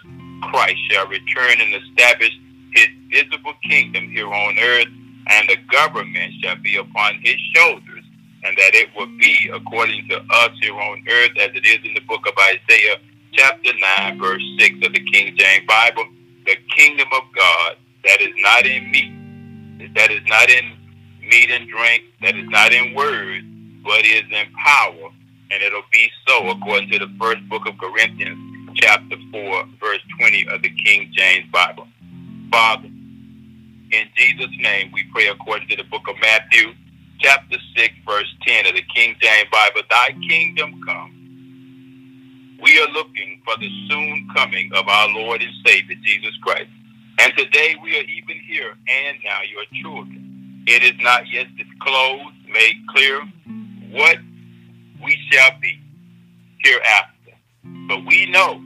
Christ 0.43 0.79
shall 0.91 1.07
return 1.07 1.61
and 1.61 1.75
establish 1.75 2.33
his 2.73 2.89
visible 3.11 3.53
kingdom 3.69 4.09
here 4.09 4.33
on 4.33 4.59
earth 4.59 4.89
and 5.29 5.49
the 5.49 5.57
government 5.71 6.33
shall 6.43 6.57
be 6.57 6.77
upon 6.77 7.19
his 7.23 7.37
shoulders, 7.55 7.92
and 8.45 8.57
that 8.57 8.75
it 8.75 8.89
will 8.97 9.11
be 9.19 9.51
according 9.53 10.09
to 10.09 10.17
us 10.19 10.51
here 10.61 10.75
on 10.75 11.05
earth 11.09 11.33
as 11.41 11.51
it 11.55 11.65
is 11.65 11.79
in 11.85 11.95
the 11.95 12.01
book 12.01 12.27
of 12.27 12.35
Isaiah, 12.39 12.97
chapter 13.33 13.73
9, 13.99 14.19
verse 14.19 14.43
6 14.59 14.87
of 14.87 14.93
the 14.93 15.05
King 15.13 15.37
James 15.37 15.67
Bible. 15.67 16.05
The 16.47 16.57
kingdom 16.77 17.09
of 17.13 17.23
God 17.37 17.77
that 18.05 18.21
is 18.21 18.35
not 18.39 18.67
in 18.67 18.91
meat, 18.91 19.95
that 19.95 20.11
is 20.11 20.23
not 20.27 20.51
in 20.51 20.73
meat 21.21 21.51
and 21.51 21.69
drink, 21.69 22.03
that 22.21 22.37
is 22.37 22.49
not 22.49 22.73
in 22.73 22.95
words, 22.95 23.45
but 23.85 24.05
is 24.05 24.25
in 24.31 24.47
power. 24.65 25.11
And 25.51 25.63
it'll 25.63 25.83
be 25.93 26.11
so 26.27 26.49
according 26.51 26.91
to 26.91 26.99
the 26.99 27.11
first 27.21 27.49
book 27.49 27.67
of 27.67 27.79
Corinthians, 27.79 28.39
chapter 28.75 29.17
4, 29.31 29.65
verse 29.79 30.01
20 30.19 30.49
of 30.49 30.63
the 30.63 30.71
King 30.71 31.13
James 31.13 31.49
Bible. 31.53 31.87
Father, 32.51 32.89
in 32.89 34.09
Jesus' 34.17 34.51
name, 34.59 34.91
we 34.93 35.05
pray 35.13 35.29
according 35.29 35.69
to 35.69 35.77
the 35.77 35.85
book 35.85 36.03
of 36.09 36.17
Matthew, 36.21 36.73
chapter 37.23 37.57
6, 37.77 37.95
verse 38.05 38.35
10 38.47 38.67
of 38.67 38.75
the 38.75 38.83
King 38.95 39.15
James 39.21 39.49
Bible, 39.51 39.83
Thy 39.89 40.09
kingdom 40.29 40.81
come. 40.85 42.59
We 42.61 42.79
are 42.81 42.89
looking 42.89 43.41
for 43.45 43.55
the 43.59 43.71
soon 43.89 44.29
coming 44.35 44.73
of 44.75 44.89
our 44.89 45.09
Lord 45.09 45.41
and 45.41 45.53
Savior, 45.65 45.97
Jesus 46.03 46.37
Christ. 46.43 46.71
And 47.21 47.33
today 47.37 47.77
we 47.83 47.97
are 47.97 48.03
even 48.03 48.39
here 48.47 48.75
and 48.89 49.19
now 49.25 49.41
your 49.43 49.65
children. 49.83 50.65
It 50.67 50.83
is 50.83 51.01
not 51.01 51.29
yet 51.31 51.47
disclosed, 51.57 52.35
made 52.49 52.77
clear 52.91 53.21
what 53.91 54.17
we 55.03 55.17
shall 55.31 55.51
be 55.61 55.81
hereafter. 56.59 57.33
But 57.89 58.05
we 58.07 58.31
know 58.31 58.61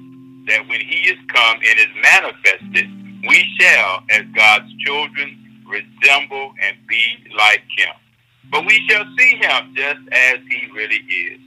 that 0.48 0.66
when 0.68 0.80
he 0.80 1.08
is 1.10 1.18
come 1.28 1.56
and 1.56 1.78
is 1.78 2.02
manifested, 2.02 2.86
we 3.28 3.44
shall, 3.58 4.02
as 4.10 4.22
God's 4.34 4.72
children, 4.84 5.62
resemble 5.68 6.52
and 6.62 6.76
be 6.86 7.18
like 7.36 7.62
him. 7.76 7.94
But 8.50 8.66
we 8.66 8.86
shall 8.88 9.04
see 9.18 9.36
him 9.36 9.74
just 9.74 10.00
as 10.12 10.38
he 10.48 10.70
really 10.72 11.02
is. 11.08 11.40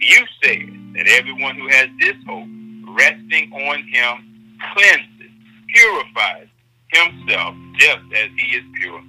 You 0.00 0.24
said 0.42 0.94
that 0.94 1.06
everyone 1.08 1.56
who 1.56 1.68
has 1.68 1.88
this 2.00 2.16
hope, 2.26 2.48
resting 2.96 3.52
on 3.52 3.82
him, 3.84 4.58
cleanses, 4.72 5.32
purifies 5.68 6.48
himself 6.92 7.54
just 7.78 8.04
as 8.14 8.30
he 8.38 8.56
is 8.56 8.64
pure, 8.80 9.02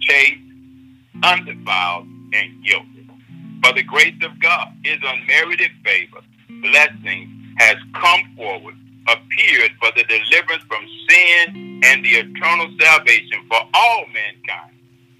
chaste, 0.00 0.40
undefiled, 1.22 2.06
and 2.32 2.64
guilty. 2.64 3.08
For 3.62 3.72
the 3.72 3.82
grace 3.82 4.14
of 4.22 4.38
God, 4.40 4.68
his 4.82 4.98
unmerited 5.02 5.70
favor, 5.84 6.20
blessing, 6.62 7.54
has 7.58 7.76
come 7.94 8.20
forward, 8.36 8.74
appeared 9.08 9.72
for 9.80 9.90
the 9.96 10.04
deliverance 10.04 10.64
from 10.68 10.86
sin 11.08 11.80
and 11.84 12.04
the 12.04 12.16
eternal 12.16 12.68
salvation 12.80 13.46
for 13.48 13.60
all 13.74 14.04
mankind. 14.12 14.73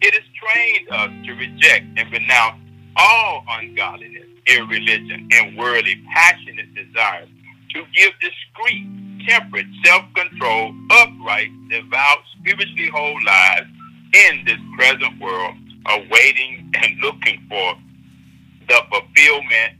It 0.07 0.13
has 0.13 0.23
trained 0.37 0.91
us 0.91 1.11
to 1.25 1.33
reject 1.33 1.87
and 1.97 2.13
renounce 2.13 2.61
all 2.95 3.43
ungodliness, 3.49 4.27
irreligion, 4.47 5.31
and 5.33 5.57
worldly 5.57 5.99
passionate 6.15 6.75
desires, 6.75 7.31
to 7.71 7.85
give 7.95 8.13
discreet, 8.21 8.87
temperate, 9.27 9.65
self-control, 9.83 10.75
upright, 10.91 11.49
devout, 11.71 12.19
spiritually 12.39 12.91
whole 12.91 13.17
lives 13.25 13.67
in 14.13 14.45
this 14.45 14.59
present 14.77 15.19
world, 15.23 15.57
awaiting 15.87 16.71
and 16.83 17.01
looking 17.01 17.43
for 17.49 17.75
the 18.69 18.83
fulfillment, 18.91 19.73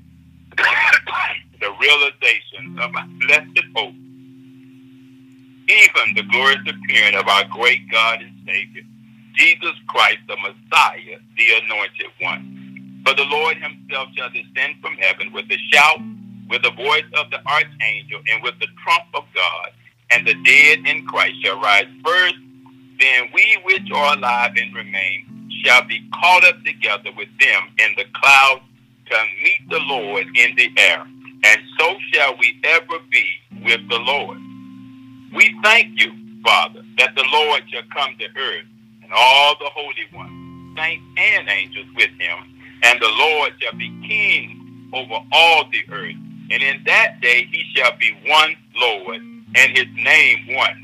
the 1.61 1.71
realization 1.83 2.79
of 2.81 2.97
our 2.97 3.07
blessed 3.21 3.67
hope, 3.77 3.95
even 5.69 6.15
the 6.17 6.23
glorious 6.33 6.63
appearing 6.67 7.15
of 7.15 7.29
our 7.29 7.45
great 7.53 7.83
God 7.91 8.23
and 8.23 8.33
Savior, 8.47 8.85
Jesus 9.35 9.75
Christ, 9.89 10.19
the 10.29 10.37
Messiah, 10.37 11.19
the 11.37 11.47
Anointed 11.65 12.11
One. 12.21 13.03
For 13.05 13.15
the 13.15 13.25
Lord 13.25 13.57
himself 13.57 14.09
shall 14.17 14.31
descend 14.31 14.77
from 14.81 14.95
heaven 14.97 15.33
with 15.33 15.47
a 15.51 15.59
shout, 15.73 15.99
with 16.49 16.63
the 16.63 16.71
voice 16.71 17.05
of 17.15 17.31
the 17.31 17.45
archangel, 17.47 18.21
and 18.31 18.43
with 18.43 18.59
the 18.61 18.69
trump 18.83 19.05
of 19.15 19.25
God, 19.35 19.71
and 20.11 20.27
the 20.27 20.35
dead 20.45 20.87
in 20.87 21.07
Christ 21.07 21.43
shall 21.45 21.61
rise 21.61 21.89
first. 22.05 22.37
Then 22.99 23.29
we 23.35 23.59
which 23.65 23.91
are 23.93 24.17
alive 24.17 24.53
and 24.57 24.75
remain 24.75 25.51
shall 25.65 25.85
be 25.87 26.09
caught 26.15 26.45
up 26.45 26.63
together 26.65 27.11
with 27.17 27.29
them 27.41 27.63
in 27.79 27.95
the 27.97 28.05
clouds 28.15 28.63
to 29.07 29.17
meet 29.43 29.69
the 29.69 29.81
Lord 29.81 30.27
in 30.35 30.57
the 30.57 30.71
air, 30.79 31.01
and 31.45 31.61
so 31.79 31.97
shall 32.13 32.37
we 32.39 32.59
ever 32.65 32.99
be 33.11 33.27
with 33.65 33.87
the 33.89 33.99
Lord. 33.99 34.39
We 35.35 35.55
thank 35.63 36.01
you, 36.01 36.13
Father, 36.45 36.83
that 36.99 37.15
the 37.17 37.25
Lord 37.33 37.63
shall 37.69 37.83
come 37.93 38.17
to 38.19 38.27
earth, 38.39 38.65
all 39.15 39.55
the 39.59 39.71
holy 39.73 40.07
ones, 40.15 40.79
saints 40.79 41.05
and 41.17 41.49
angels 41.49 41.87
with 41.97 42.11
him, 42.19 42.39
and 42.83 43.01
the 43.01 43.09
Lord 43.09 43.53
shall 43.61 43.79
be 43.79 43.89
king 44.07 44.91
over 44.93 45.19
all 45.33 45.65
the 45.71 45.83
earth. 45.93 46.15
And 46.51 46.63
in 46.63 46.85
that 46.85 47.21
day 47.21 47.47
he 47.51 47.65
shall 47.75 47.97
be 47.99 48.13
one 48.27 48.55
Lord, 48.77 49.17
and 49.17 49.77
his 49.77 49.87
name 49.97 50.55
one. 50.55 50.81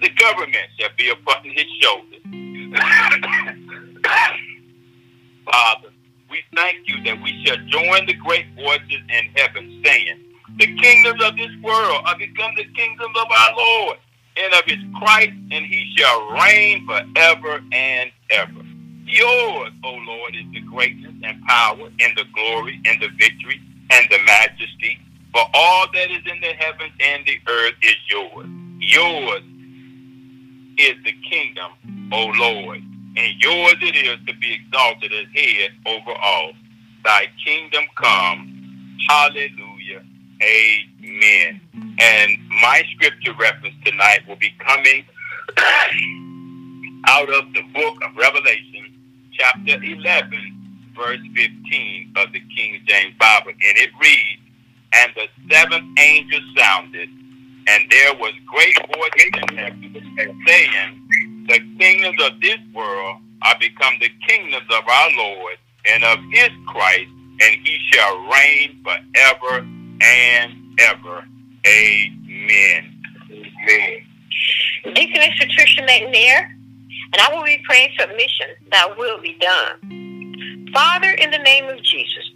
The 0.00 0.08
government 0.10 0.66
shall 0.78 0.90
be 0.96 1.10
upon 1.10 1.44
his 1.44 1.66
shoulders. 1.80 2.20
Father, 5.44 5.88
we 6.30 6.40
thank 6.54 6.88
you 6.88 7.02
that 7.04 7.20
we 7.22 7.44
shall 7.44 7.58
join 7.66 8.06
the 8.06 8.14
great 8.14 8.46
voices 8.56 9.02
in 9.08 9.30
heaven 9.36 9.82
saying, 9.84 10.18
The 10.58 10.74
kingdoms 10.80 11.22
of 11.22 11.36
this 11.36 11.50
world 11.62 12.02
are 12.06 12.18
become 12.18 12.54
the 12.56 12.64
kingdoms 12.74 13.14
of 13.16 13.26
our 13.30 13.56
Lord 13.56 13.98
and 14.36 14.52
of 14.54 14.64
his 14.66 14.78
Christ, 14.98 15.32
and 15.50 15.64
he 15.64 15.92
shall 15.96 16.30
reign 16.32 16.86
forever 16.86 17.62
and 17.72 18.10
ever. 18.30 18.62
Yours, 19.06 19.72
O 19.84 19.92
Lord, 19.92 20.34
is 20.34 20.44
the 20.52 20.60
greatness 20.62 21.14
and 21.22 21.44
power 21.44 21.88
and 22.00 22.16
the 22.16 22.24
glory 22.34 22.80
and 22.84 23.00
the 23.00 23.08
victory 23.18 23.60
and 23.90 24.06
the 24.10 24.18
majesty. 24.24 24.98
For 25.32 25.42
all 25.52 25.86
that 25.92 26.10
is 26.10 26.22
in 26.30 26.40
the 26.40 26.52
heavens 26.58 26.92
and 27.00 27.24
the 27.26 27.38
earth 27.48 27.74
is 27.82 27.96
yours. 28.08 28.46
Yours 28.78 29.42
is 30.78 30.96
the 31.04 31.12
kingdom, 31.30 31.72
O 32.12 32.26
Lord, 32.26 32.78
and 33.16 33.42
yours 33.42 33.76
it 33.82 33.96
is 33.96 34.18
to 34.26 34.34
be 34.38 34.54
exalted 34.54 35.12
as 35.12 35.26
head 35.34 35.70
over 35.86 36.12
all. 36.12 36.52
Thy 37.04 37.26
kingdom 37.44 37.84
come. 37.96 38.96
Hallelujah. 39.08 39.63
Amen. 40.42 41.60
And 41.98 42.38
my 42.60 42.82
scripture 42.94 43.34
reference 43.38 43.74
tonight 43.84 44.20
will 44.28 44.36
be 44.36 44.52
coming 44.58 45.04
out 47.06 47.28
of 47.28 47.52
the 47.52 47.62
book 47.72 47.96
of 48.02 48.16
Revelation, 48.16 48.92
chapter 49.32 49.82
11, 49.82 50.92
verse 50.96 51.20
15 51.34 52.12
of 52.16 52.32
the 52.32 52.40
King 52.56 52.80
James 52.86 53.14
Bible. 53.18 53.50
And 53.50 53.78
it 53.78 53.90
reads, 54.00 54.42
And 54.94 55.12
the 55.14 55.28
seventh 55.50 55.98
angel 55.98 56.40
sounded, 56.56 57.08
and 57.66 57.90
there 57.90 58.14
was 58.14 58.32
great 58.46 58.76
voices 58.94 59.30
in 59.48 59.56
heaven 59.56 60.44
saying, 60.46 61.04
the 61.46 61.60
kingdoms 61.78 62.22
of 62.22 62.40
this 62.40 62.58
world 62.72 63.18
are 63.42 63.58
become 63.58 63.94
the 64.00 64.08
kingdoms 64.26 64.66
of 64.70 64.88
our 64.88 65.10
Lord 65.12 65.56
and 65.86 66.02
of 66.02 66.18
his 66.32 66.48
Christ, 66.66 67.10
and 67.42 67.66
he 67.66 67.78
shall 67.92 68.16
reign 68.28 68.82
forever 68.82 69.66
and 70.00 70.52
ever. 70.80 71.24
Amen. 71.66 73.00
Amen. 73.30 74.06
Deacon 74.94 75.22
is 75.22 75.38
Patricia 75.38 75.82
McNair, 75.82 76.50
and 77.12 77.20
I 77.20 77.34
will 77.34 77.44
be 77.44 77.58
praying 77.64 77.90
submission 77.98 78.48
that 78.70 78.96
will 78.98 79.20
be 79.20 79.36
done. 79.40 80.70
Father, 80.74 81.10
in 81.10 81.30
the 81.30 81.38
name 81.38 81.68
of 81.68 81.82
Jesus, 81.82 82.30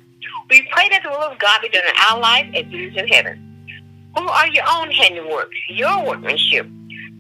we 0.49 0.67
pray 0.71 0.89
that 0.89 1.03
the 1.03 1.11
will 1.11 1.19
of 1.19 1.39
God 1.39 1.61
be 1.61 1.69
done 1.69 1.83
in 1.85 1.95
our 2.11 2.21
life 2.21 2.47
as 2.55 2.65
it 2.67 2.75
is 2.75 2.97
in 2.97 3.09
heaven. 3.09 3.45
Who 4.17 4.27
are 4.27 4.49
your 4.49 4.65
own 4.71 4.91
handiwork, 4.91 5.51
your 5.69 6.07
workmanship, 6.07 6.67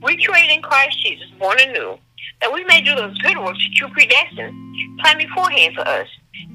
recreated 0.02 0.50
in 0.50 0.62
Christ 0.62 1.02
Jesus, 1.02 1.26
born 1.38 1.58
anew, 1.60 1.98
that 2.40 2.52
we 2.52 2.64
may 2.64 2.80
do 2.80 2.94
those 2.94 3.16
good 3.18 3.36
works 3.38 3.58
that 3.58 3.78
you 3.78 3.88
predestined, 3.88 4.54
planned 5.00 5.18
beforehand 5.18 5.74
for 5.74 5.86
us, 5.86 6.08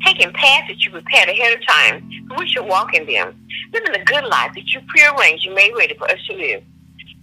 taking 0.06 0.32
paths 0.34 0.67
that 0.67 0.84
you 0.84 0.91
prepared 0.91 1.30
ahead 1.30 1.54
of 1.54 1.65
time, 1.67 2.10
we 2.38 2.48
should 2.48 2.65
walk 2.65 2.93
in 2.93 3.06
them, 3.06 3.36
living 3.74 3.91
the 3.93 4.06
good 4.06 4.26
life 4.26 4.52
that 4.56 4.67
you 4.72 4.82
prearranged 4.88 5.46
and 5.46 5.56
made 5.56 5.74
ready 5.78 5.96
for 5.96 6.10
us 6.10 6.19
to 6.28 6.36
live. 6.36 6.63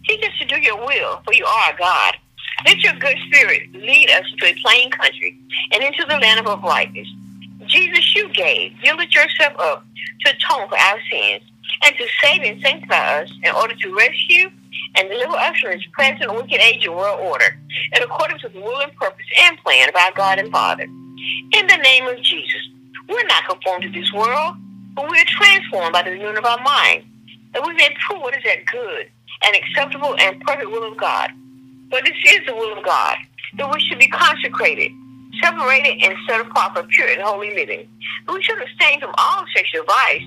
Teach 0.06 0.22
us 0.24 0.38
to 0.40 0.46
do 0.46 0.58
your 0.60 0.76
will, 0.76 1.20
for 1.24 1.34
you 1.34 1.44
are 1.44 1.76
God. 1.78 2.16
Let 2.66 2.78
your 2.78 2.94
good 2.94 3.16
spirit 3.26 3.72
lead 3.72 4.10
us 4.10 4.24
to 4.38 4.46
a 4.46 4.54
plain 4.62 4.90
country 4.90 5.38
and 5.72 5.82
into 5.82 6.04
the 6.08 6.18
land 6.18 6.40
of 6.40 6.46
uprightness. 6.46 7.08
Jesus, 7.66 8.14
you 8.14 8.28
gave, 8.32 8.72
You 8.72 8.78
yielded 8.84 9.14
yourself 9.14 9.54
up 9.58 9.84
to 10.24 10.30
atone 10.30 10.68
for 10.68 10.78
our 10.78 10.98
sins 11.10 11.42
and 11.82 11.94
to 11.96 12.06
save 12.22 12.42
and 12.42 12.60
sanctify 12.60 13.22
us 13.22 13.32
in 13.42 13.54
order 13.54 13.74
to 13.74 13.96
rescue 13.96 14.50
and 14.96 15.08
deliver 15.08 15.34
us 15.34 15.58
from 15.58 15.72
this 15.72 15.86
present 15.92 16.32
wicked 16.34 16.60
age 16.60 16.84
and 16.84 16.94
world 16.94 17.20
order, 17.20 17.58
in 17.94 18.02
accordance 18.02 18.42
with 18.42 18.52
the 18.52 18.60
will 18.60 18.80
and 18.80 18.94
purpose 18.96 19.26
and 19.42 19.56
plan 19.58 19.88
of 19.88 19.94
our 19.94 20.12
God 20.12 20.38
and 20.38 20.50
Father. 20.50 20.86
In 21.52 21.66
the 21.66 21.76
name 21.76 22.06
of 22.06 22.22
Jesus, 22.22 22.68
we're 23.08 23.26
not 23.26 23.44
conformed 23.48 23.82
to 23.82 23.90
this 23.90 24.12
world, 24.12 24.56
but 24.94 25.10
we 25.10 25.18
are 25.18 25.24
transformed 25.26 25.92
by 25.92 26.02
the 26.02 26.12
renewing 26.12 26.38
of 26.38 26.44
our 26.44 26.60
mind, 26.62 27.04
that 27.52 27.66
we 27.66 27.74
may 27.74 27.88
prove 28.06 28.22
what 28.22 28.36
is 28.36 28.42
that 28.44 28.64
good 28.66 29.10
and 29.44 29.56
acceptable 29.56 30.16
and 30.18 30.40
perfect 30.42 30.70
will 30.70 30.90
of 30.90 30.96
God. 30.96 31.30
For 31.90 32.00
this 32.02 32.16
is 32.26 32.40
the 32.46 32.54
will 32.54 32.76
of 32.78 32.84
God, 32.84 33.16
that 33.58 33.72
we 33.72 33.80
should 33.80 33.98
be 33.98 34.08
consecrated, 34.08 34.92
separated, 35.42 36.02
and 36.02 36.16
set 36.28 36.40
apart 36.40 36.76
for 36.76 36.84
pure 36.84 37.08
and 37.08 37.20
holy 37.20 37.54
living. 37.54 37.88
We 38.28 38.42
should 38.42 38.60
abstain 38.62 39.00
from 39.00 39.14
all 39.18 39.44
sexual 39.54 39.84
vice. 39.84 40.22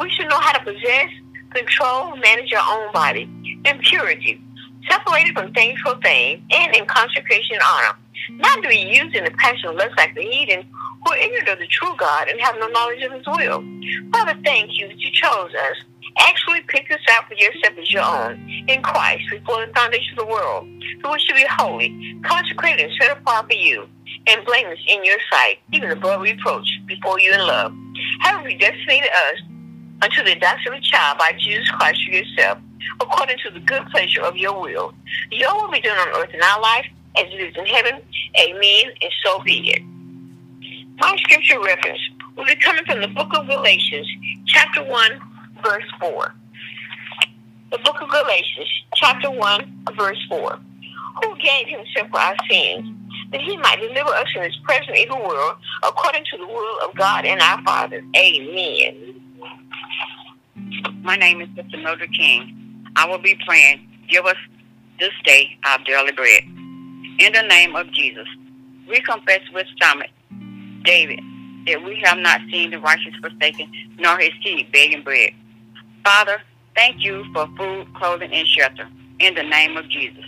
We 0.00 0.10
should 0.10 0.28
know 0.28 0.38
how 0.38 0.52
to 0.52 0.64
possess, 0.64 1.08
control, 1.52 2.16
manage 2.16 2.52
our 2.54 2.84
own 2.86 2.92
body 2.92 3.22
in 3.64 3.78
purity, 3.80 4.40
separated 4.88 5.34
from 5.34 5.52
things 5.52 5.80
profane, 5.82 6.44
and 6.50 6.76
in 6.76 6.86
consecration 6.86 7.56
and 7.56 7.62
honor. 7.62 7.98
Not 8.30 8.62
to 8.62 8.68
be 8.68 8.76
used 8.76 9.14
in 9.16 9.24
the 9.24 9.30
passion 9.32 9.70
of 9.70 9.76
lust 9.76 9.94
like 9.96 10.14
the 10.14 10.22
heathen, 10.22 10.66
who 11.04 11.12
are 11.12 11.18
ignorant 11.18 11.48
of 11.48 11.58
the 11.58 11.66
true 11.66 11.94
God 11.96 12.28
and 12.28 12.40
have 12.40 12.56
no 12.58 12.68
knowledge 12.68 13.02
of 13.02 13.12
his 13.12 13.26
will. 13.26 13.64
Father, 14.12 14.38
thank 14.44 14.78
you 14.78 14.88
that 14.88 14.98
you 14.98 15.10
chose 15.12 15.54
us. 15.54 15.76
Actually 16.18 16.60
picked 16.68 16.90
us 16.90 17.00
out 17.10 17.26
for 17.28 17.34
yourself 17.34 17.74
as 17.78 17.90
your 17.90 18.02
own 18.02 18.64
in 18.68 18.82
Christ 18.82 19.22
before 19.30 19.64
the 19.64 19.72
foundation 19.72 20.18
of 20.18 20.26
the 20.26 20.32
world. 20.32 20.68
So 21.02 21.12
we 21.12 21.20
should 21.20 21.36
be 21.36 21.46
holy, 21.48 22.20
consecrated, 22.24 22.86
and 22.86 22.92
set 23.00 23.16
apart 23.16 23.46
for 23.46 23.56
you, 23.56 23.88
and 24.26 24.44
blameless 24.44 24.80
in 24.88 25.04
your 25.04 25.18
sight, 25.30 25.58
even 25.72 25.90
above 25.90 26.20
reproach 26.20 26.68
before 26.86 27.20
you 27.20 27.32
in 27.32 27.40
love. 27.40 27.72
Having 28.20 28.44
predestinated 28.44 29.10
us 29.10 29.38
unto 30.02 30.24
the 30.24 30.32
adoption 30.32 30.72
of 30.72 30.78
a 30.78 30.82
child 30.82 31.18
by 31.18 31.32
Jesus 31.38 31.70
Christ 31.70 32.00
for 32.04 32.12
yourself, 32.12 32.58
according 33.00 33.38
to 33.44 33.50
the 33.50 33.60
good 33.60 33.86
pleasure 33.90 34.22
of 34.22 34.36
your 34.36 34.60
will. 34.60 34.92
Your 35.30 35.54
will 35.54 35.70
be 35.70 35.80
done 35.80 35.96
on 35.96 36.08
earth 36.20 36.34
in 36.34 36.42
our 36.42 36.60
life 36.60 36.86
as 37.16 37.24
it 37.26 37.40
is 37.40 37.56
in 37.56 37.66
heaven. 37.66 38.00
Amen, 38.38 38.84
and 39.02 39.12
so 39.24 39.40
be 39.40 39.70
it. 39.70 39.82
My 40.98 41.16
scripture 41.16 41.60
reference 41.60 42.00
will 42.36 42.44
be 42.44 42.56
coming 42.56 42.84
from 42.84 43.00
the 43.00 43.08
book 43.08 43.28
of 43.34 43.46
Galatians, 43.46 44.06
chapter 44.46 44.84
1, 44.84 45.20
verse 45.64 45.84
4. 46.00 46.34
The 47.72 47.78
book 47.78 48.00
of 48.00 48.10
Galatians, 48.10 48.68
chapter 48.94 49.30
1, 49.30 49.84
verse 49.96 50.18
4. 50.28 50.58
Who 51.22 51.36
gave 51.36 51.66
himself 51.66 52.10
for 52.10 52.18
our 52.18 52.36
sins, 52.48 52.96
that 53.32 53.40
he 53.40 53.56
might 53.56 53.80
deliver 53.80 54.10
us 54.10 54.26
from 54.32 54.42
this 54.42 54.56
present 54.64 54.96
evil 54.96 55.18
world, 55.26 55.56
according 55.82 56.24
to 56.32 56.36
the 56.36 56.46
will 56.46 56.78
of 56.88 56.94
God 56.96 57.24
and 57.24 57.40
our 57.40 57.62
Father. 57.62 58.02
Amen. 58.16 59.20
My 61.02 61.16
name 61.16 61.40
is 61.40 61.48
Sister 61.56 61.78
Mildred 61.78 62.12
King. 62.12 62.84
I 62.96 63.08
will 63.08 63.18
be 63.18 63.36
praying, 63.46 63.88
give 64.08 64.26
us 64.26 64.36
this 64.98 65.12
day 65.24 65.58
our 65.64 65.78
daily 65.84 66.12
bread. 66.12 66.59
In 67.20 67.34
the 67.34 67.42
name 67.42 67.76
of 67.76 67.92
Jesus, 67.92 68.26
we 68.88 68.98
confess 69.02 69.42
with 69.52 69.66
psalmist, 69.78 70.08
David, 70.84 71.20
that 71.66 71.84
we 71.84 72.00
have 72.02 72.16
not 72.16 72.40
seen 72.50 72.70
the 72.70 72.80
righteous 72.80 73.12
forsaken, 73.20 73.70
nor 73.98 74.18
his 74.18 74.30
seed 74.42 74.72
begging 74.72 75.02
bread. 75.02 75.34
Father, 76.02 76.40
thank 76.74 77.04
you 77.04 77.30
for 77.34 77.46
food, 77.58 77.94
clothing, 77.94 78.32
and 78.32 78.48
shelter. 78.48 78.88
In 79.18 79.34
the 79.34 79.42
name 79.42 79.76
of 79.76 79.86
Jesus, 79.90 80.24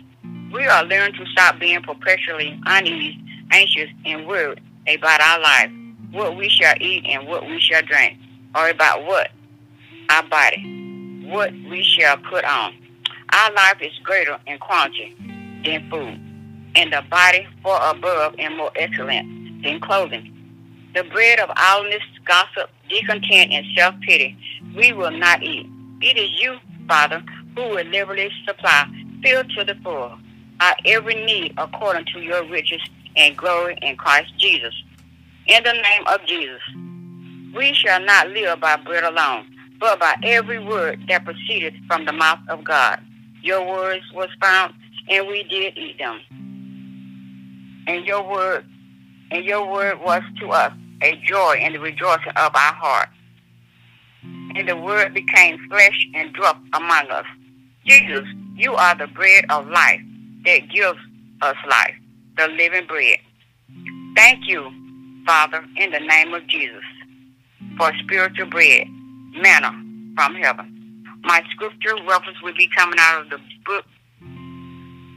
we 0.52 0.66
are 0.66 0.84
learning 0.84 1.14
to 1.18 1.24
stop 1.32 1.58
being 1.58 1.80
perpetually 1.80 2.60
uneasy, 2.66 3.18
anxious, 3.52 3.88
and 4.04 4.26
worried 4.26 4.60
about 4.86 5.22
our 5.22 5.40
life, 5.40 5.70
what 6.10 6.36
we 6.36 6.50
shall 6.50 6.74
eat 6.78 7.06
and 7.06 7.26
what 7.26 7.46
we 7.46 7.58
shall 7.58 7.80
drink, 7.80 8.18
or 8.54 8.68
about 8.68 9.06
what 9.06 9.30
our 10.10 10.28
body, 10.28 11.24
what 11.24 11.52
we 11.70 11.82
shall 11.82 12.18
put 12.18 12.44
on. 12.44 12.74
Our 13.32 13.52
life 13.54 13.78
is 13.80 13.98
greater 14.04 14.38
in 14.46 14.58
quantity 14.58 15.16
than 15.64 15.88
food, 15.88 16.20
and 16.74 16.92
the 16.92 17.02
body 17.10 17.46
far 17.62 17.94
above 17.94 18.34
and 18.38 18.56
more 18.56 18.72
excellent 18.76 19.62
than 19.62 19.80
clothing. 19.80 20.28
The 20.94 21.04
bread 21.04 21.40
of 21.40 21.50
idleness, 21.56 22.02
gossip, 22.24 22.70
discontent, 22.88 23.52
and 23.52 23.64
self-pity 23.76 24.36
we 24.74 24.92
will 24.92 25.10
not 25.10 25.42
eat. 25.42 25.66
It 26.00 26.18
is 26.18 26.40
you, 26.40 26.58
Father, 26.88 27.22
who 27.54 27.62
will 27.62 27.86
liberally 27.86 28.30
supply, 28.46 28.86
fill 29.22 29.44
to 29.44 29.64
the 29.64 29.74
full, 29.82 30.18
our 30.60 30.76
every 30.84 31.14
need 31.14 31.54
according 31.58 32.06
to 32.06 32.20
your 32.20 32.44
riches 32.48 32.80
and 33.16 33.36
glory 33.36 33.78
in 33.82 33.96
Christ 33.96 34.32
Jesus. 34.38 34.74
In 35.46 35.62
the 35.64 35.72
name 35.72 36.06
of 36.06 36.24
Jesus, 36.26 36.62
we 37.54 37.72
shall 37.74 38.00
not 38.00 38.28
live 38.28 38.60
by 38.60 38.76
bread 38.76 39.04
alone, 39.04 39.46
but 39.78 40.00
by 40.00 40.14
every 40.22 40.58
word 40.58 41.00
that 41.08 41.24
proceeded 41.24 41.74
from 41.86 42.04
the 42.04 42.12
mouth 42.12 42.38
of 42.48 42.64
God. 42.64 43.00
Your 43.42 43.66
words 43.66 44.04
was 44.14 44.28
found, 44.40 44.74
and 45.08 45.26
we 45.26 45.42
did 45.44 45.76
eat 45.76 45.98
them. 45.98 46.20
And 47.86 48.06
your 48.06 48.28
word, 48.28 48.64
and 49.30 49.44
your 49.44 49.70
word 49.70 50.00
was 50.00 50.22
to 50.40 50.48
us 50.50 50.72
a 51.02 51.16
joy 51.24 51.56
and 51.60 51.74
the 51.74 51.80
rejoicing 51.80 52.32
of 52.36 52.54
our 52.54 52.74
heart. 52.74 53.08
And 54.22 54.68
the 54.68 54.76
word 54.76 55.14
became 55.14 55.58
flesh 55.68 56.06
and 56.14 56.32
dwelt 56.32 56.58
among 56.74 57.10
us. 57.10 57.26
Jesus, 57.84 58.24
you 58.54 58.74
are 58.74 58.94
the 58.94 59.08
bread 59.08 59.44
of 59.50 59.66
life 59.68 60.00
that 60.44 60.70
gives 60.70 60.98
us 61.40 61.56
life, 61.68 61.94
the 62.36 62.48
living 62.48 62.86
bread. 62.86 63.18
Thank 64.14 64.46
you, 64.46 64.70
Father, 65.26 65.64
in 65.76 65.90
the 65.90 65.98
name 65.98 66.34
of 66.34 66.46
Jesus, 66.46 66.84
for 67.76 67.92
spiritual 68.04 68.46
bread, 68.46 68.86
manna 69.34 69.70
from 70.14 70.36
heaven. 70.36 70.68
My 71.24 71.42
scripture 71.50 71.96
reference 72.06 72.40
will 72.42 72.54
be 72.54 72.68
coming 72.76 72.98
out 73.00 73.22
of 73.22 73.30
the 73.30 73.38
book, 73.64 73.84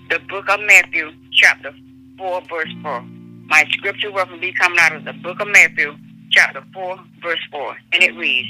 the 0.10 0.20
book 0.30 0.50
of 0.50 0.60
Matthew, 0.62 1.12
chapter 1.34 1.74
4, 2.18 2.42
verse 2.50 2.74
4. 2.82 3.02
My 3.48 3.66
scripture 3.70 4.12
will 4.12 4.26
be 4.40 4.54
coming 4.54 4.80
out 4.80 4.96
of 4.96 5.06
the 5.06 5.14
book 5.14 5.40
of 5.40 5.48
Matthew, 5.48 5.96
chapter 6.32 6.64
4, 6.74 7.00
verse 7.22 7.40
4. 7.52 7.78
And 7.94 8.04
it 8.04 8.16
reads, 8.16 8.50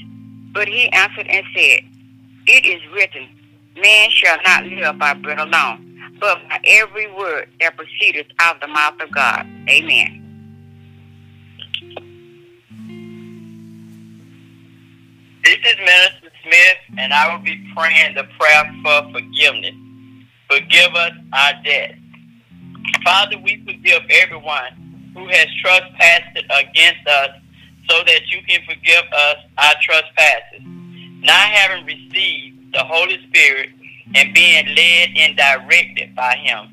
But 0.54 0.68
he 0.68 0.90
answered 0.92 1.28
and 1.28 1.46
said, 1.56 1.80
It 2.48 2.66
is 2.66 2.82
written, 2.94 3.28
Man 3.78 4.10
shall 4.10 4.38
not 4.46 4.66
live 4.66 4.98
by 4.98 5.14
bread 5.14 5.40
alone, 5.40 6.14
but 6.20 6.38
by 6.50 6.60
every 6.66 7.12
word 7.14 7.50
that 7.60 7.76
proceedeth 7.76 8.28
out 8.40 8.56
of 8.56 8.62
the 8.62 8.68
mouth 8.68 9.02
of 9.02 9.12
God. 9.12 9.46
Amen. 9.68 10.22
This 15.44 15.58
is 15.58 15.78
Minister 15.78 16.32
Smith, 16.42 16.98
and 16.98 17.14
I 17.14 17.32
will 17.32 17.44
be 17.44 17.62
praying 17.76 18.16
the 18.16 18.24
prayer 18.40 18.74
for 18.82 19.12
forgiveness. 19.12 19.76
Forgive 20.50 20.96
us 20.96 21.12
our 21.34 21.54
debts. 21.64 22.00
Father, 23.04 23.38
we 23.38 23.64
forgive 23.66 24.02
everyone 24.10 25.12
who 25.14 25.28
has 25.28 25.48
trespassed 25.62 26.38
against 26.38 27.08
us 27.08 27.30
so 27.90 28.04
that 28.06 28.22
you 28.32 28.42
can 28.48 28.62
forgive 28.68 29.04
us 29.14 29.38
our 29.58 29.74
trespasses. 29.82 30.62
Not 31.22 31.50
having 31.50 31.86
received 31.86 32.74
the 32.74 32.84
Holy 32.84 33.20
Spirit 33.28 33.70
and 34.14 34.34
being 34.34 34.68
led 34.76 35.10
and 35.16 35.38
directed 35.38 36.16
by 36.16 36.36
him. 36.36 36.70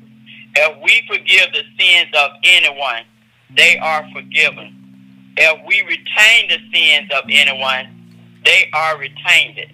If 0.55 0.81
we 0.83 1.01
forgive 1.07 1.47
the 1.53 1.63
sins 1.79 2.09
of 2.15 2.31
anyone, 2.43 3.03
they 3.55 3.77
are 3.77 4.07
forgiven. 4.13 5.33
If 5.37 5.65
we 5.65 5.81
retain 5.81 6.49
the 6.49 6.59
sins 6.73 7.09
of 7.15 7.23
anyone, 7.29 7.87
they 8.45 8.69
are 8.73 8.97
retained. 8.97 9.73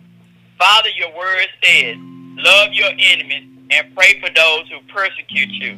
Father, 0.58 0.90
your 0.96 1.16
word 1.18 1.48
says, 1.64 1.98
love 2.00 2.74
your 2.74 2.92
enemies 2.98 3.50
and 3.72 3.96
pray 3.96 4.20
for 4.20 4.30
those 4.34 4.70
who 4.70 4.80
persecute 4.94 5.50
you. 5.50 5.78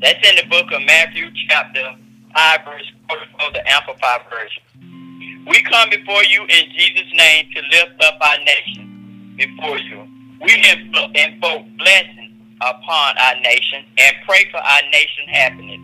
That's 0.00 0.26
in 0.26 0.36
the 0.36 0.48
book 0.48 0.72
of 0.72 0.80
Matthew 0.86 1.28
chapter 1.46 1.94
5 2.34 2.64
verse 2.64 2.90
44, 3.10 3.52
the 3.52 3.70
Amplified 3.70 4.22
Version. 4.30 5.44
We 5.46 5.60
come 5.62 5.90
before 5.90 6.24
you 6.24 6.40
in 6.40 6.64
Jesus' 6.72 7.12
name 7.12 7.50
to 7.54 7.60
lift 7.70 8.02
up 8.02 8.16
our 8.18 8.38
nation 8.38 9.34
before 9.36 9.76
you. 9.78 10.08
We 10.40 10.54
invoke 10.56 11.66
blessings 11.76 12.32
upon 12.62 13.18
our 13.18 13.40
nation 13.42 13.84
and 13.98 14.16
pray 14.26 14.46
for 14.50 14.56
our 14.56 14.80
nation 14.90 15.28
happiness. 15.28 15.80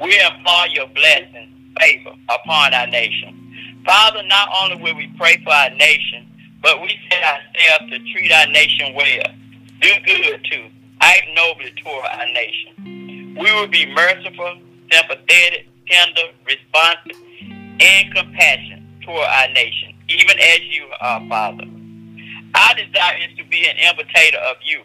We 0.00 0.20
implore 0.20 0.68
your 0.68 0.86
blessings, 0.94 1.50
favor 1.80 2.14
upon 2.28 2.74
our 2.74 2.86
nation. 2.86 3.82
Father, 3.84 4.22
not 4.22 4.50
only 4.62 4.80
will 4.80 4.94
we 4.94 5.12
pray 5.18 5.36
for 5.42 5.50
our 5.52 5.70
nation, 5.70 6.30
but 6.62 6.80
we 6.80 6.94
set 7.10 7.24
ourselves 7.24 7.90
to 7.90 7.98
treat 8.12 8.30
our 8.30 8.46
nation 8.46 8.94
well, 8.94 9.34
do 9.80 9.90
good 10.06 10.44
to, 10.44 10.70
act 11.00 11.22
nobly 11.34 11.72
toward 11.82 12.04
our 12.06 12.26
nation. 12.32 13.07
We 13.38 13.52
will 13.52 13.68
be 13.68 13.86
merciful, 13.86 14.58
sympathetic, 14.90 15.68
tender, 15.88 16.22
responsive, 16.44 17.16
and 17.80 18.14
compassionate 18.14 18.82
toward 19.02 19.28
our 19.28 19.48
nation, 19.52 19.94
even 20.08 20.38
as 20.38 20.60
you 20.62 20.86
are, 21.00 21.28
Father. 21.28 21.64
Our 22.54 22.74
desire 22.74 23.18
is 23.30 23.36
to 23.38 23.44
be 23.44 23.68
an 23.68 23.76
imitator 23.76 24.38
of 24.38 24.56
you, 24.64 24.82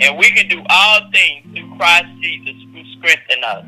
and 0.00 0.16
we 0.16 0.30
can 0.30 0.48
do 0.48 0.62
all 0.70 1.00
things 1.12 1.44
through 1.54 1.76
Christ 1.76 2.06
Jesus 2.22 2.54
who 2.72 2.82
strengthens 2.98 3.44
us. 3.44 3.64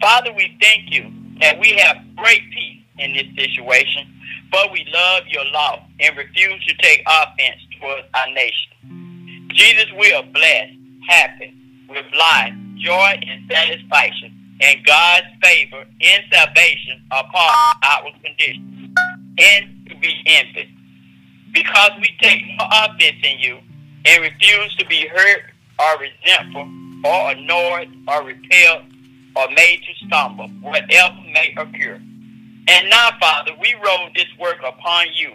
Father, 0.00 0.32
we 0.34 0.56
thank 0.60 0.92
you 0.92 1.10
that 1.40 1.58
we 1.58 1.72
have 1.78 1.96
great 2.16 2.42
peace 2.50 2.82
in 2.98 3.14
this 3.14 3.26
situation, 3.34 4.06
but 4.50 4.70
we 4.72 4.84
love 4.92 5.22
your 5.28 5.44
law 5.46 5.82
and 6.00 6.16
refuse 6.16 6.64
to 6.66 6.74
take 6.82 7.02
offense 7.06 7.60
towards 7.80 8.06
our 8.14 8.30
nation. 8.34 9.48
Jesus, 9.48 9.86
we 9.98 10.12
are 10.12 10.22
blessed, 10.22 10.74
happy, 11.08 11.54
with 11.88 12.04
life, 12.18 12.54
joy, 12.82 13.18
and 13.26 13.50
satisfaction, 13.50 14.34
and 14.60 14.84
God's 14.84 15.26
favor 15.42 15.84
and 16.00 16.24
salvation 16.32 17.02
upon 17.10 17.54
outward 17.82 18.14
condition, 18.22 18.94
and 19.38 19.88
to 19.88 19.96
be 19.96 20.22
envied. 20.26 20.68
Because 21.52 21.90
we 22.00 22.08
take 22.20 22.42
no 22.58 22.64
offense 22.70 23.16
in 23.22 23.38
you 23.38 23.58
and 24.04 24.22
refuse 24.22 24.74
to 24.76 24.86
be 24.86 25.06
hurt 25.06 25.42
or 25.78 26.00
resentful 26.00 26.68
or 27.04 27.30
annoyed 27.32 27.88
or 28.08 28.24
repelled 28.24 28.84
or 29.36 29.48
made 29.50 29.80
to 29.82 30.06
stumble, 30.06 30.48
whatever 30.60 31.16
may 31.32 31.54
occur. 31.56 32.00
And 32.68 32.90
now, 32.90 33.10
Father, 33.18 33.52
we 33.60 33.74
roll 33.84 34.08
this 34.14 34.26
work 34.38 34.58
upon 34.64 35.06
you, 35.14 35.32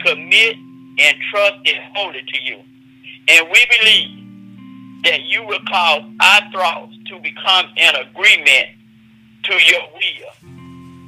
commit 0.00 0.56
and 0.56 1.16
trust 1.30 1.60
it 1.64 1.76
wholly 1.94 2.22
to 2.22 2.42
you. 2.42 2.62
And 3.28 3.48
we 3.50 3.64
believe 3.78 4.27
that 5.04 5.22
you 5.22 5.44
will 5.44 5.60
cause 5.68 6.02
our 6.20 6.52
thoughts 6.52 6.94
to 7.06 7.18
become 7.20 7.66
in 7.76 7.94
agreement 7.96 8.68
to 9.44 9.52
your 9.54 9.82
will. 9.92 10.52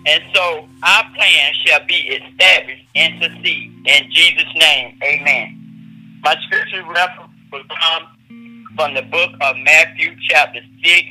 And 0.07 0.23
so 0.35 0.69
our 0.83 1.05
plan 1.15 1.53
shall 1.65 1.85
be 1.87 1.95
established 1.95 2.85
and 2.95 3.23
succeed. 3.23 3.73
In 3.87 4.11
Jesus' 4.11 4.55
name, 4.55 4.99
amen. 5.03 6.21
My 6.23 6.37
scripture 6.47 6.83
reference 6.89 7.33
will 7.53 7.65
come 7.69 8.67
from 8.77 8.95
the 8.95 9.03
book 9.03 9.31
of 9.43 9.57
Matthew, 9.59 10.15
chapter 10.29 10.61
6, 10.83 11.07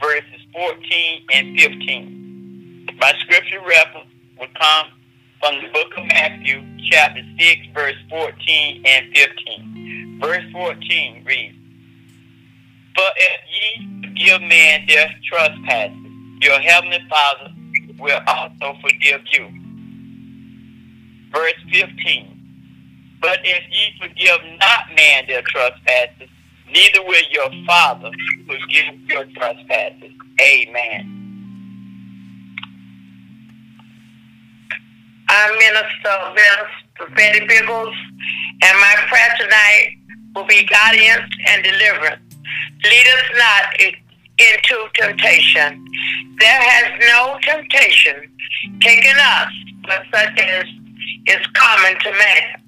verses 0.00 0.40
14 0.52 1.22
and 1.32 1.58
15. 1.58 2.88
My 2.98 3.12
scripture 3.20 3.60
reference 3.66 4.10
will 4.38 4.48
come 4.60 4.86
from 5.40 5.62
the 5.62 5.68
book 5.72 5.92
of 5.96 6.06
Matthew, 6.06 6.62
chapter 6.90 7.22
6, 7.38 7.60
verse 7.74 7.96
14 8.08 8.82
and 8.86 9.16
15. 9.16 10.18
Verse 10.20 10.44
14 10.52 11.24
reads, 11.24 11.56
But 12.96 13.12
if 13.16 13.40
ye 13.52 14.00
forgive 14.00 14.40
men 14.42 14.86
their 14.88 15.14
trespasses, 15.24 15.96
your 16.40 16.58
heavenly 16.60 17.00
Father 17.10 17.52
will 17.98 18.20
also 18.26 18.78
forgive 18.80 19.20
you. 19.32 19.48
Verse 21.30 21.54
15. 21.70 22.36
But 23.20 23.40
if 23.44 23.62
ye 23.70 23.92
forgive 24.00 24.38
not 24.58 24.94
man 24.96 25.24
their 25.26 25.42
trespasses, 25.42 26.28
neither 26.72 27.02
will 27.02 27.22
your 27.30 27.50
Father 27.66 28.10
forgive 28.46 29.00
your 29.08 29.24
trespasses. 29.36 30.12
Amen. 30.40 31.12
I'm 35.28 35.58
Minister 35.58 36.14
Vince 36.34 37.14
Betty 37.16 37.46
Biggles, 37.46 37.94
and 38.62 38.78
my 38.80 38.94
prayer 39.08 39.34
tonight 39.38 39.96
will 40.34 40.46
be 40.46 40.64
guidance 40.64 41.32
and 41.48 41.64
deliverance. 41.64 42.25
Lead 42.84 43.06
us 43.06 43.24
not 43.36 43.80
into 44.38 44.88
temptation. 44.94 45.84
There 46.38 46.60
has 46.60 47.00
no 47.08 47.38
temptation 47.42 48.30
taken 48.80 49.16
us, 49.18 49.52
but 49.82 50.02
such 50.12 50.38
as 50.38 50.64
is 51.26 51.46
common 51.54 51.98
to 52.00 52.10
man. 52.12 52.62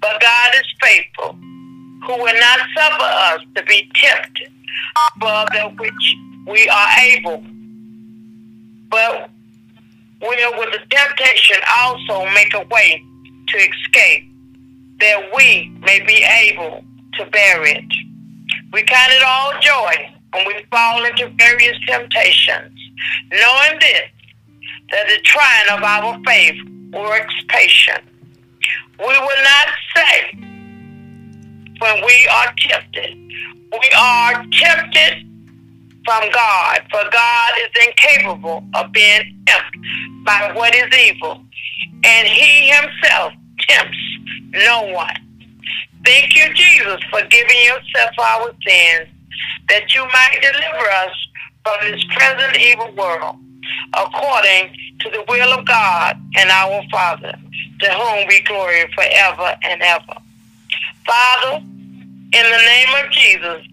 But 0.00 0.20
God 0.20 0.54
is 0.54 0.74
faithful, 0.82 1.32
who 1.32 2.22
will 2.22 2.40
not 2.40 2.60
suffer 2.76 3.04
us 3.04 3.40
to 3.56 3.62
be 3.64 3.90
tempted 3.94 4.52
above 5.16 5.48
that 5.52 5.78
which 5.78 6.16
we 6.46 6.68
are 6.68 6.88
able, 7.04 7.42
but 8.90 9.30
will 10.20 10.58
with 10.58 10.72
the 10.72 10.80
temptation 10.90 11.56
also 11.78 12.28
make 12.34 12.54
a 12.54 12.66
way 12.70 13.02
to 13.48 13.56
escape, 13.56 14.30
that 15.00 15.30
we 15.36 15.70
may 15.80 16.00
be 16.06 16.22
able 16.22 16.84
to 17.14 17.26
bear 17.26 17.64
it. 17.64 17.84
We 18.74 18.82
count 18.82 19.12
it 19.12 19.22
all 19.22 19.52
joy 19.60 20.12
when 20.32 20.48
we 20.48 20.66
fall 20.68 21.04
into 21.04 21.28
various 21.38 21.78
temptations, 21.86 22.76
knowing 23.30 23.78
this, 23.78 24.10
that 24.90 25.06
the 25.06 25.20
trying 25.22 25.78
of 25.78 25.84
our 25.84 26.20
faith 26.26 26.56
works 26.92 27.34
patience. 27.46 28.02
We 28.98 29.06
will 29.06 29.44
not 29.44 29.68
say 29.94 30.32
when 31.78 32.04
we 32.04 32.28
are 32.32 32.52
tempted, 32.58 33.16
we 33.70 33.90
are 33.96 34.44
tempted 34.50 35.24
from 36.04 36.30
God, 36.32 36.80
for 36.90 37.08
God 37.12 37.52
is 37.62 37.86
incapable 37.86 38.64
of 38.74 38.90
being 38.90 39.36
tempted 39.46 40.24
by 40.24 40.50
what 40.52 40.74
is 40.74 40.92
evil, 40.98 41.44
and 42.02 42.26
he 42.26 42.70
himself 42.70 43.34
tempts 43.68 43.98
no 44.50 44.82
one. 44.92 45.14
Thank 46.04 46.36
you, 46.36 46.52
Jesus, 46.54 47.00
for 47.10 47.22
giving 47.28 47.56
yourself 47.64 48.10
our 48.18 48.52
sins, 48.66 49.08
that 49.68 49.94
you 49.94 50.04
might 50.04 50.38
deliver 50.40 50.90
us 50.90 51.28
from 51.62 51.90
this 51.90 52.04
present 52.04 52.56
evil 52.58 52.92
world, 52.92 53.36
according 53.96 54.76
to 55.00 55.10
the 55.10 55.24
will 55.28 55.58
of 55.58 55.66
God 55.66 56.20
and 56.36 56.50
our 56.50 56.82
Father, 56.90 57.34
to 57.80 57.90
whom 57.90 58.28
we 58.28 58.40
glory 58.42 58.84
forever 58.94 59.56
and 59.62 59.80
ever. 59.82 60.14
Father, 61.06 61.56
in 61.56 62.30
the 62.32 62.62
name 62.66 63.04
of 63.04 63.10
Jesus, 63.10 63.66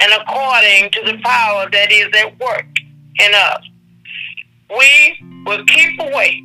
and 0.00 0.12
according 0.12 0.90
to 0.90 1.12
the 1.12 1.18
power 1.22 1.68
that 1.70 1.90
is 1.90 2.08
at 2.14 2.38
work 2.38 2.66
in 3.20 3.34
us, 3.34 3.62
we 4.76 5.44
will 5.44 5.64
keep 5.64 5.98
awake, 6.00 6.42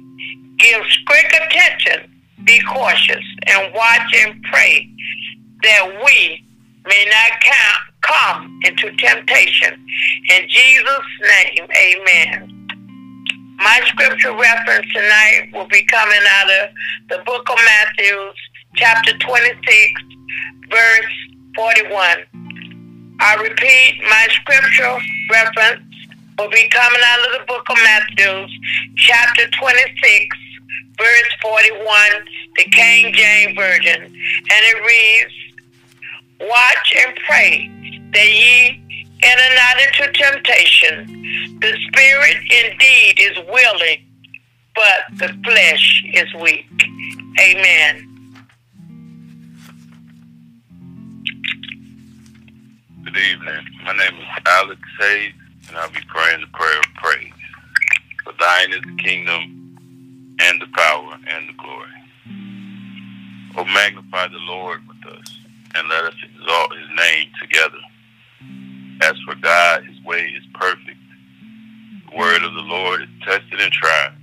give 0.57 0.81
strict 0.85 1.35
attention, 1.35 2.12
be 2.43 2.59
cautious, 2.61 3.23
and 3.47 3.73
watch 3.73 4.13
and 4.25 4.41
pray 4.43 4.89
that 5.63 6.01
we 6.05 6.45
may 6.85 7.05
not 7.05 7.41
count, 7.41 7.83
come 8.01 8.59
into 8.65 8.91
temptation. 8.97 9.73
In 10.29 10.47
Jesus' 10.49 11.09
name, 11.21 11.67
amen. 11.77 12.53
My 13.57 13.81
scripture 13.85 14.35
reference 14.35 14.91
tonight 14.91 15.49
will 15.53 15.67
be 15.67 15.83
coming 15.83 16.19
out 16.29 16.49
of 16.49 16.69
the 17.09 17.23
book 17.25 17.49
of 17.49 17.57
Matthew, 17.63 18.15
chapter 18.75 19.17
26, 19.17 20.01
verse 20.69 21.05
41. 21.55 22.25
I 23.19 23.35
repeat, 23.35 24.01
my 24.03 24.27
scripture 24.31 24.97
reference 25.31 25.83
will 26.37 26.49
be 26.49 26.67
coming 26.69 27.01
out 27.05 27.19
of 27.19 27.39
the 27.39 27.45
book 27.47 27.63
of 27.69 27.77
Matthew, 27.77 28.47
chapter 28.97 29.47
26, 29.51 30.37
verse 30.97 31.31
41, 31.41 31.85
the 32.57 32.63
King 32.65 33.13
James 33.13 33.55
Version. 33.55 34.03
And 34.03 34.13
it 34.49 34.81
reads, 34.85 35.33
Watch 36.39 36.93
and 36.97 37.15
pray 37.27 37.71
that 38.13 38.27
ye 38.27 38.81
enter 39.23 39.55
not 39.55 39.81
into 39.81 40.11
temptation. 40.13 41.59
The 41.59 41.77
spirit 41.87 42.37
indeed 42.51 43.19
is 43.19 43.37
willing, 43.47 44.05
but 44.75 45.17
the 45.17 45.33
flesh 45.43 46.03
is 46.13 46.33
weak. 46.41 46.67
Amen. 47.39 48.09
Good 53.05 53.17
evening. 53.17 53.65
My 53.85 53.93
name 53.93 54.15
is 54.15 54.27
Alex 54.45 54.81
Hayes, 54.99 55.33
and 55.67 55.77
I'll 55.77 55.89
be 55.89 55.99
praying 56.07 56.41
the 56.41 56.47
prayer 56.47 56.79
of 56.79 56.85
praise. 56.95 57.31
For 58.23 58.33
thine 58.39 58.73
is 58.73 58.81
the 58.81 59.03
kingdom 59.03 59.62
and 60.43 60.61
the 60.61 60.67
power 60.73 61.17
and 61.27 61.49
the 61.49 61.53
glory. 61.53 61.87
Oh, 63.55 63.65
magnify 63.65 64.27
the 64.27 64.39
Lord 64.39 64.81
with 64.87 65.13
us, 65.13 65.39
and 65.75 65.87
let 65.87 66.03
us 66.03 66.15
exalt 66.23 66.75
his 66.75 66.89
name 66.97 67.29
together. 67.41 67.79
As 69.01 69.13
for 69.25 69.35
God, 69.35 69.85
his 69.85 70.01
way 70.03 70.21
is 70.21 70.43
perfect. 70.53 70.99
The 72.09 72.17
word 72.17 72.43
of 72.43 72.53
the 72.53 72.61
Lord 72.61 73.01
is 73.03 73.09
tested 73.23 73.59
and 73.61 73.71
tried. 73.71 74.13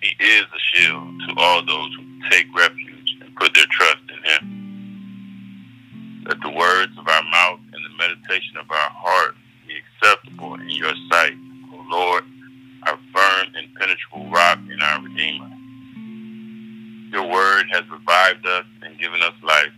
He 0.00 0.14
is 0.24 0.44
a 0.44 0.60
shield 0.72 1.20
to 1.28 1.34
all 1.36 1.64
those 1.66 1.94
who 1.96 2.30
take 2.30 2.46
refuge 2.56 3.16
and 3.20 3.34
put 3.36 3.54
their 3.54 3.66
trust 3.70 4.02
in 4.08 4.22
him. 4.30 4.58
Let 6.26 6.40
the 6.40 6.50
words 6.50 6.92
of 6.98 7.08
our 7.08 7.22
mouth 7.24 7.60
and 7.72 7.84
the 7.84 7.90
meditation 7.98 8.56
of 8.58 8.70
our 8.70 8.90
heart 8.90 9.34
be 9.66 9.74
acceptable 9.76 10.54
in 10.54 10.70
your 10.70 10.94
sight, 11.10 11.36
O 11.74 11.84
Lord, 11.90 12.24
our 12.88 12.98
firm 13.12 13.52
and 13.54 13.74
penetrable 13.74 14.30
rock 14.30 14.58
and 14.70 14.82
our 14.82 15.02
Redeemer. 15.02 15.50
Your 17.12 17.30
word 17.30 17.66
has 17.70 17.82
revived 17.90 18.46
us 18.46 18.64
and 18.82 18.98
given 18.98 19.20
us 19.22 19.34
life. 19.42 19.72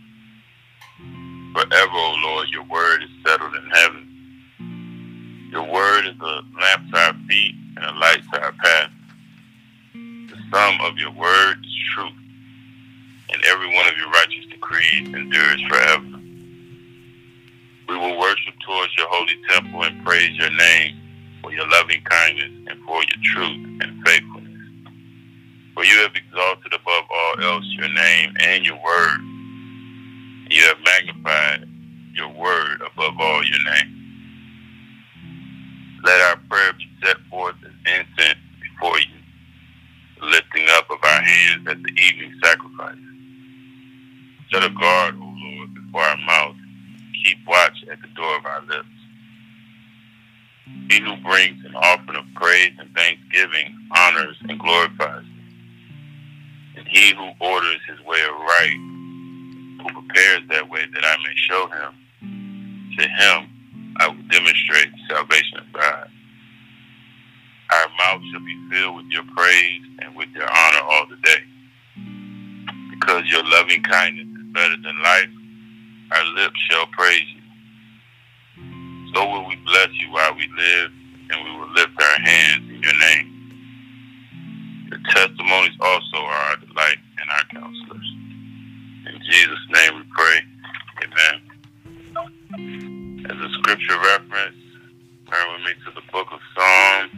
Forever, 1.53 1.91
O 1.91 2.15
Lord, 2.23 2.47
your 2.49 2.63
word 2.63 3.03
is 3.03 3.09
settled 3.25 3.53
in 3.55 3.69
heaven. 3.69 5.49
Your 5.51 5.63
word 5.63 6.05
is 6.05 6.15
a 6.21 6.41
lamp 6.57 6.91
to 6.91 6.97
our 6.97 7.13
feet 7.27 7.55
and 7.75 7.85
a 7.85 7.99
light 7.99 8.21
to 8.33 8.41
our 8.41 8.53
path. 8.53 8.91
The 9.93 10.37
sum 10.49 10.79
of 10.79 10.97
your 10.97 11.11
word 11.11 11.57
is 11.65 11.75
truth, 11.93 12.13
and 13.33 13.43
every 13.45 13.75
one 13.75 13.89
of 13.89 13.97
your 13.97 14.09
righteous 14.09 14.45
decrees 14.49 15.07
endures 15.09 15.61
forever. 15.67 16.19
We 17.89 17.97
will 17.97 18.17
worship 18.17 18.53
towards 18.65 18.95
your 18.97 19.07
holy 19.09 19.35
temple 19.49 19.83
and 19.83 20.05
praise 20.05 20.37
your 20.37 20.51
name 20.51 20.95
for 21.41 21.51
your 21.51 21.67
loving 21.69 22.01
kindness 22.03 22.51
and 22.67 22.79
for 22.85 23.03
your 23.03 23.21
truth 23.23 23.81
and 23.81 24.05
faithfulness. 24.05 24.41
For 25.73 25.83
you 25.85 25.97
have 26.01 26.15
exalted 26.15 26.73
above 26.73 27.05
all 27.09 27.43
else 27.43 27.65
your 27.77 27.89
name 27.89 28.33
and 28.39 28.65
your 28.65 28.81
word. 28.83 29.19
You 30.49 30.63
have 30.63 30.77
magnified 30.83 31.67
your 32.13 32.29
word 32.29 32.81
above 32.81 33.13
all 33.19 33.43
your 33.43 33.63
name. 33.63 34.01
Let 36.03 36.21
our 36.21 36.37
prayer 36.49 36.73
be 36.73 36.89
set 37.03 37.17
forth 37.29 37.55
as 37.63 37.71
incense 37.85 38.39
before 38.61 38.99
you, 38.99 40.27
lifting 40.29 40.67
up 40.71 40.89
of 40.89 40.97
our 41.03 41.21
hands 41.21 41.67
at 41.67 41.81
the 41.81 41.91
evening 41.91 42.33
sacrifice. 42.43 42.97
Set 44.51 44.63
a 44.63 44.69
guard, 44.69 45.15
O 45.15 45.23
Lord, 45.23 45.73
before 45.73 46.01
our 46.01 46.17
mouth. 46.17 46.55
Keep 47.23 47.37
watch 47.47 47.77
at 47.91 48.01
the 48.01 48.07
door 48.15 48.37
of 48.37 48.45
our 48.45 48.61
lips. 48.65 49.00
He 50.89 50.99
who 50.99 51.15
brings 51.17 51.63
an 51.65 51.75
offering 51.75 52.17
of 52.17 52.25
praise 52.35 52.73
and 52.79 52.93
thanksgiving 52.95 53.73
honors 53.95 54.37
and 54.47 54.59
glorifies 54.59 55.23
me. 55.23 55.43
And 56.77 56.87
he 56.87 57.13
who 57.13 57.31
orders 57.39 57.79
his 57.87 57.99
way 58.05 58.21
aright, 58.21 58.77
who 59.81 60.01
prepares 60.01 60.41
that 60.49 60.69
way 60.69 60.81
that 60.93 61.03
I 61.03 61.17
may 61.23 61.35
show 61.35 61.67
him, 61.67 62.97
to 62.97 63.07
him 63.07 63.49
I 63.99 64.07
will 64.07 64.23
demonstrate 64.29 64.91
the 64.91 65.15
salvation 65.15 65.57
of 65.59 65.71
God. 65.73 66.09
Our 67.71 67.87
mouth 67.97 68.21
shall 68.31 68.43
be 68.45 68.69
filled 68.69 68.95
with 68.97 69.05
your 69.07 69.23
praise 69.35 69.81
and 69.99 70.15
with 70.15 70.29
your 70.29 70.49
honor 70.49 70.81
all 70.89 71.05
the 71.07 71.15
day. 71.17 71.43
Because 72.89 73.23
your 73.31 73.43
loving 73.49 73.81
kindness 73.83 74.27
is 74.27 74.53
better 74.53 74.75
than 74.83 75.01
life, 75.01 75.29
our 76.11 76.25
lips 76.33 76.59
shall 76.69 76.87
praise 76.87 77.23
you. 77.33 77.40
So 79.13 79.27
will 79.27 79.45
we 79.47 79.55
bless 79.65 79.89
you 79.99 80.11
while 80.11 80.33
we 80.35 80.47
live, 80.57 80.91
and 81.31 81.43
we 81.43 81.59
will 81.59 81.71
lift 81.73 82.01
our 82.01 82.19
hands 82.21 82.69
in 82.69 82.81
your 82.81 82.97
name. 82.99 83.27
Your 84.89 84.99
testimonies 85.09 85.77
also 85.79 86.17
are 86.17 86.43
our 86.51 86.57
delight 86.57 86.97
and 87.19 87.29
our 87.29 87.43
counselors. 87.61 88.15
In 89.07 89.19
Jesus' 89.29 89.67
name 89.73 89.95
we 89.95 90.03
pray. 90.15 90.41
Amen. 91.03 91.41
As 93.29 93.37
a 93.37 93.49
scripture 93.59 93.99
reference, 93.99 94.57
turn 95.29 95.53
with 95.53 95.63
me 95.65 95.73
to 95.85 95.91
the 95.95 96.01
book 96.11 96.27
of 96.31 96.39
Psalms, 96.55 97.11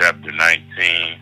chapter 0.00 0.32
19, 0.32 1.18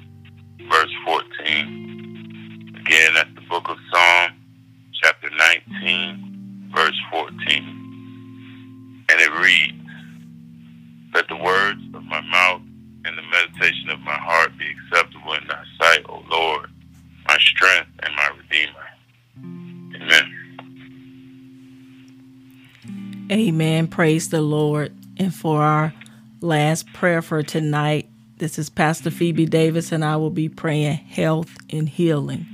Praise 23.96 24.28
the 24.28 24.42
Lord. 24.42 24.94
And 25.16 25.34
for 25.34 25.62
our 25.62 25.94
last 26.42 26.92
prayer 26.92 27.22
for 27.22 27.42
tonight, 27.42 28.10
this 28.36 28.58
is 28.58 28.68
Pastor 28.68 29.10
Phoebe 29.10 29.46
Davis, 29.46 29.90
and 29.90 30.04
I 30.04 30.16
will 30.16 30.28
be 30.28 30.50
praying 30.50 30.96
health 30.96 31.56
and 31.70 31.88
healing. 31.88 32.44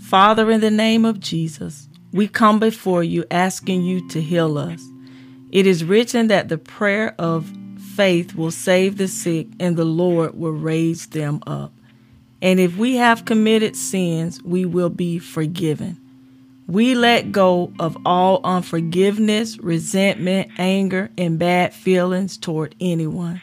Father, 0.00 0.50
in 0.50 0.60
the 0.60 0.72
name 0.72 1.04
of 1.04 1.20
Jesus, 1.20 1.86
we 2.12 2.26
come 2.26 2.58
before 2.58 3.04
you 3.04 3.24
asking 3.30 3.84
you 3.84 4.08
to 4.08 4.20
heal 4.20 4.58
us. 4.58 4.82
It 5.52 5.68
is 5.68 5.84
written 5.84 6.26
that 6.26 6.48
the 6.48 6.58
prayer 6.58 7.14
of 7.16 7.48
faith 7.94 8.34
will 8.34 8.50
save 8.50 8.96
the 8.96 9.06
sick, 9.06 9.46
and 9.60 9.76
the 9.76 9.84
Lord 9.84 10.36
will 10.36 10.50
raise 10.50 11.06
them 11.06 11.44
up. 11.46 11.72
And 12.42 12.58
if 12.58 12.76
we 12.76 12.96
have 12.96 13.24
committed 13.24 13.76
sins, 13.76 14.42
we 14.42 14.64
will 14.64 14.90
be 14.90 15.20
forgiven. 15.20 16.00
We 16.68 16.96
let 16.96 17.30
go 17.30 17.72
of 17.78 17.96
all 18.04 18.40
unforgiveness, 18.42 19.56
resentment, 19.58 20.50
anger, 20.58 21.10
and 21.16 21.38
bad 21.38 21.72
feelings 21.72 22.36
toward 22.36 22.74
anyone. 22.80 23.40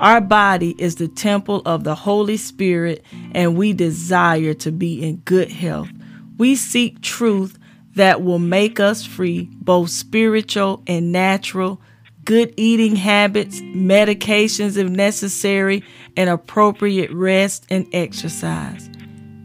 Our 0.00 0.20
body 0.20 0.74
is 0.78 0.96
the 0.96 1.08
temple 1.08 1.62
of 1.64 1.84
the 1.84 1.94
Holy 1.94 2.36
Spirit, 2.36 3.04
and 3.32 3.56
we 3.56 3.72
desire 3.72 4.54
to 4.54 4.72
be 4.72 5.02
in 5.02 5.16
good 5.18 5.50
health. 5.50 5.88
We 6.36 6.56
seek 6.56 7.00
truth 7.00 7.58
that 7.94 8.22
will 8.22 8.38
make 8.38 8.80
us 8.80 9.04
free, 9.04 9.48
both 9.52 9.90
spiritual 9.90 10.82
and 10.86 11.12
natural, 11.12 11.80
good 12.24 12.54
eating 12.56 12.96
habits, 12.96 13.60
medications 13.60 14.76
if 14.76 14.88
necessary, 14.88 15.82
and 16.16 16.28
appropriate 16.28 17.10
rest 17.12 17.66
and 17.70 17.86
exercise. 17.92 18.87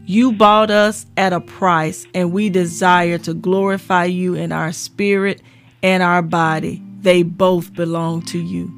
You 0.06 0.32
bought 0.32 0.70
us 0.70 1.06
at 1.16 1.32
a 1.32 1.40
price, 1.40 2.06
and 2.12 2.30
we 2.30 2.50
desire 2.50 3.16
to 3.18 3.32
glorify 3.32 4.04
you 4.04 4.34
in 4.34 4.52
our 4.52 4.70
spirit 4.70 5.40
and 5.82 6.02
our 6.02 6.20
body. 6.20 6.82
They 7.00 7.22
both 7.22 7.72
belong 7.72 8.22
to 8.26 8.38
you. 8.38 8.70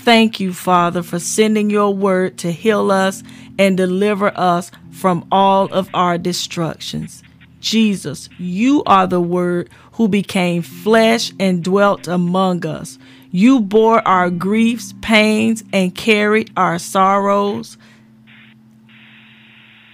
Thank 0.00 0.40
you, 0.40 0.54
Father, 0.54 1.02
for 1.02 1.18
sending 1.18 1.68
your 1.68 1.92
word 1.92 2.38
to 2.38 2.52
heal 2.52 2.90
us 2.90 3.22
and 3.58 3.76
deliver 3.76 4.32
us 4.34 4.70
from 4.90 5.26
all 5.30 5.66
of 5.72 5.90
our 5.92 6.16
destructions. 6.16 7.22
Jesus, 7.60 8.28
you 8.38 8.82
are 8.84 9.06
the 9.06 9.20
Word 9.20 9.68
who 9.92 10.08
became 10.08 10.62
flesh 10.62 11.32
and 11.40 11.64
dwelt 11.64 12.06
among 12.06 12.64
us. 12.64 12.98
You 13.30 13.60
bore 13.60 14.06
our 14.06 14.30
griefs, 14.30 14.94
pains, 15.02 15.64
and 15.72 15.94
carried 15.94 16.50
our 16.56 16.78
sorrows 16.78 17.76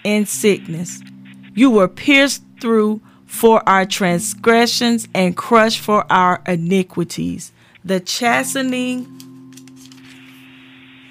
and 0.05 0.29
sickness. 0.29 1.01
You 1.55 1.71
were 1.71 1.89
pierced 1.89 2.43
through 2.61 3.01
for 3.27 3.67
our 3.69 3.87
transgressions 3.87 5.09
and 5.15 5.37
crushed 5.37 5.81
for 5.81 6.05
our 6.11 6.43
iniquities. 6.47 7.53
The 7.85 8.01
chastening 8.01 9.07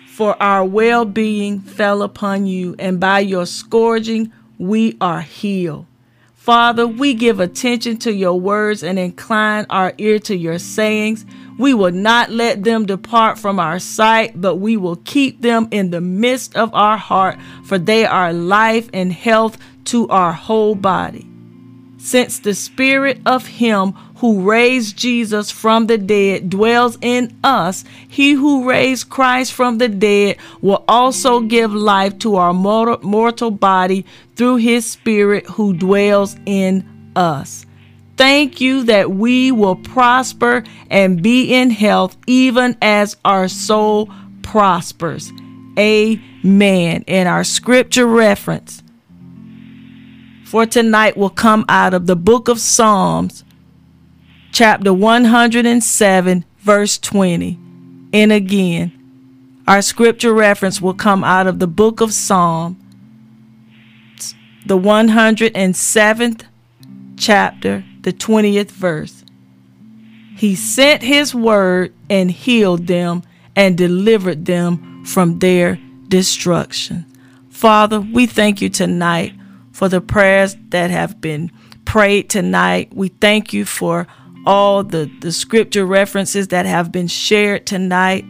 for 0.07 0.41
our 0.41 0.63
well 0.63 1.05
being 1.05 1.59
fell 1.61 2.03
upon 2.03 2.45
you, 2.45 2.75
and 2.77 2.99
by 2.99 3.19
your 3.19 3.45
scourging 3.45 4.31
we 4.59 4.97
are 5.01 5.21
healed. 5.21 5.87
Father, 6.35 6.87
we 6.87 7.13
give 7.13 7.39
attention 7.39 7.97
to 7.97 8.11
your 8.13 8.39
words 8.39 8.83
and 8.83 8.97
incline 8.97 9.65
our 9.69 9.93
ear 9.97 10.19
to 10.19 10.35
your 10.35 10.59
sayings. 10.59 11.25
We 11.61 11.75
will 11.75 11.91
not 11.91 12.31
let 12.31 12.63
them 12.63 12.87
depart 12.87 13.37
from 13.37 13.59
our 13.59 13.77
sight, 13.77 14.41
but 14.41 14.55
we 14.55 14.77
will 14.77 14.95
keep 14.95 15.43
them 15.43 15.67
in 15.69 15.91
the 15.91 16.01
midst 16.01 16.55
of 16.55 16.73
our 16.73 16.97
heart, 16.97 17.37
for 17.63 17.77
they 17.77 18.03
are 18.03 18.33
life 18.33 18.89
and 18.93 19.13
health 19.13 19.59
to 19.85 20.07
our 20.09 20.33
whole 20.33 20.73
body. 20.73 21.27
Since 21.99 22.39
the 22.39 22.55
spirit 22.55 23.21
of 23.27 23.45
him 23.45 23.91
who 24.15 24.41
raised 24.41 24.97
Jesus 24.97 25.51
from 25.51 25.85
the 25.85 25.99
dead 25.99 26.49
dwells 26.49 26.97
in 26.99 27.37
us, 27.43 27.83
he 28.07 28.31
who 28.31 28.67
raised 28.67 29.11
Christ 29.11 29.53
from 29.53 29.77
the 29.77 29.87
dead 29.87 30.37
will 30.61 30.83
also 30.87 31.41
give 31.41 31.75
life 31.75 32.17
to 32.19 32.37
our 32.37 32.53
mortal, 32.53 32.97
mortal 33.07 33.51
body 33.51 34.03
through 34.35 34.55
his 34.55 34.87
spirit 34.87 35.45
who 35.45 35.73
dwells 35.73 36.37
in 36.47 37.11
us. 37.15 37.67
Thank 38.17 38.61
you 38.61 38.83
that 38.83 39.11
we 39.11 39.51
will 39.51 39.75
prosper 39.75 40.63
and 40.89 41.21
be 41.21 41.53
in 41.53 41.69
health 41.69 42.17
even 42.27 42.77
as 42.81 43.17
our 43.25 43.47
soul 43.47 44.09
prospers. 44.43 45.31
Amen. 45.77 47.03
And 47.07 47.29
our 47.29 47.43
scripture 47.43 48.05
reference 48.05 48.83
for 50.45 50.65
tonight 50.65 51.15
will 51.15 51.29
come 51.29 51.63
out 51.69 51.93
of 51.93 52.07
the 52.07 52.15
book 52.15 52.49
of 52.49 52.59
Psalms, 52.59 53.45
chapter 54.51 54.93
107, 54.93 56.45
verse 56.57 56.97
20. 56.97 57.57
And 58.11 58.31
again, 58.33 58.91
our 59.65 59.81
scripture 59.81 60.33
reference 60.33 60.81
will 60.81 60.93
come 60.93 61.23
out 61.23 61.47
of 61.47 61.59
the 61.59 61.67
book 61.67 62.01
of 62.01 62.11
Psalm, 62.11 62.77
the 64.65 64.77
107th 64.77 66.43
chapter, 67.15 67.85
the 68.01 68.13
20th 68.13 68.71
verse. 68.71 69.23
He 70.37 70.55
sent 70.55 71.03
his 71.03 71.35
word 71.35 71.93
and 72.09 72.31
healed 72.31 72.87
them 72.87 73.23
and 73.55 73.77
delivered 73.77 74.45
them 74.45 75.05
from 75.05 75.39
their 75.39 75.79
destruction. 76.07 77.05
Father, 77.49 78.01
we 78.01 78.25
thank 78.25 78.61
you 78.61 78.69
tonight 78.69 79.33
for 79.71 79.87
the 79.87 80.01
prayers 80.01 80.55
that 80.69 80.89
have 80.89 81.21
been 81.21 81.51
prayed 81.85 82.29
tonight. 82.29 82.91
We 82.93 83.09
thank 83.09 83.53
you 83.53 83.65
for 83.65 84.07
all 84.45 84.83
the, 84.83 85.11
the 85.21 85.31
scripture 85.31 85.85
references 85.85 86.47
that 86.49 86.65
have 86.65 86.91
been 86.91 87.07
shared 87.07 87.65
tonight. 87.65 88.23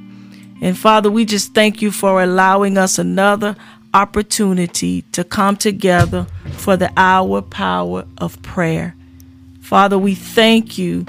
And 0.62 0.78
Father, 0.78 1.10
we 1.10 1.26
just 1.26 1.54
thank 1.54 1.82
you 1.82 1.92
for 1.92 2.22
allowing 2.22 2.78
us 2.78 3.00
another 3.00 3.56
opportunity 3.94 5.04
to 5.14 5.24
come 5.24 5.56
together 5.58 6.28
for 6.54 6.78
the 6.78 6.92
hour 6.98 7.42
power 7.42 8.06
of 8.18 8.42
prayer. 8.42 8.96
Father, 9.72 9.98
we 9.98 10.16
thank 10.16 10.78
you 10.78 11.06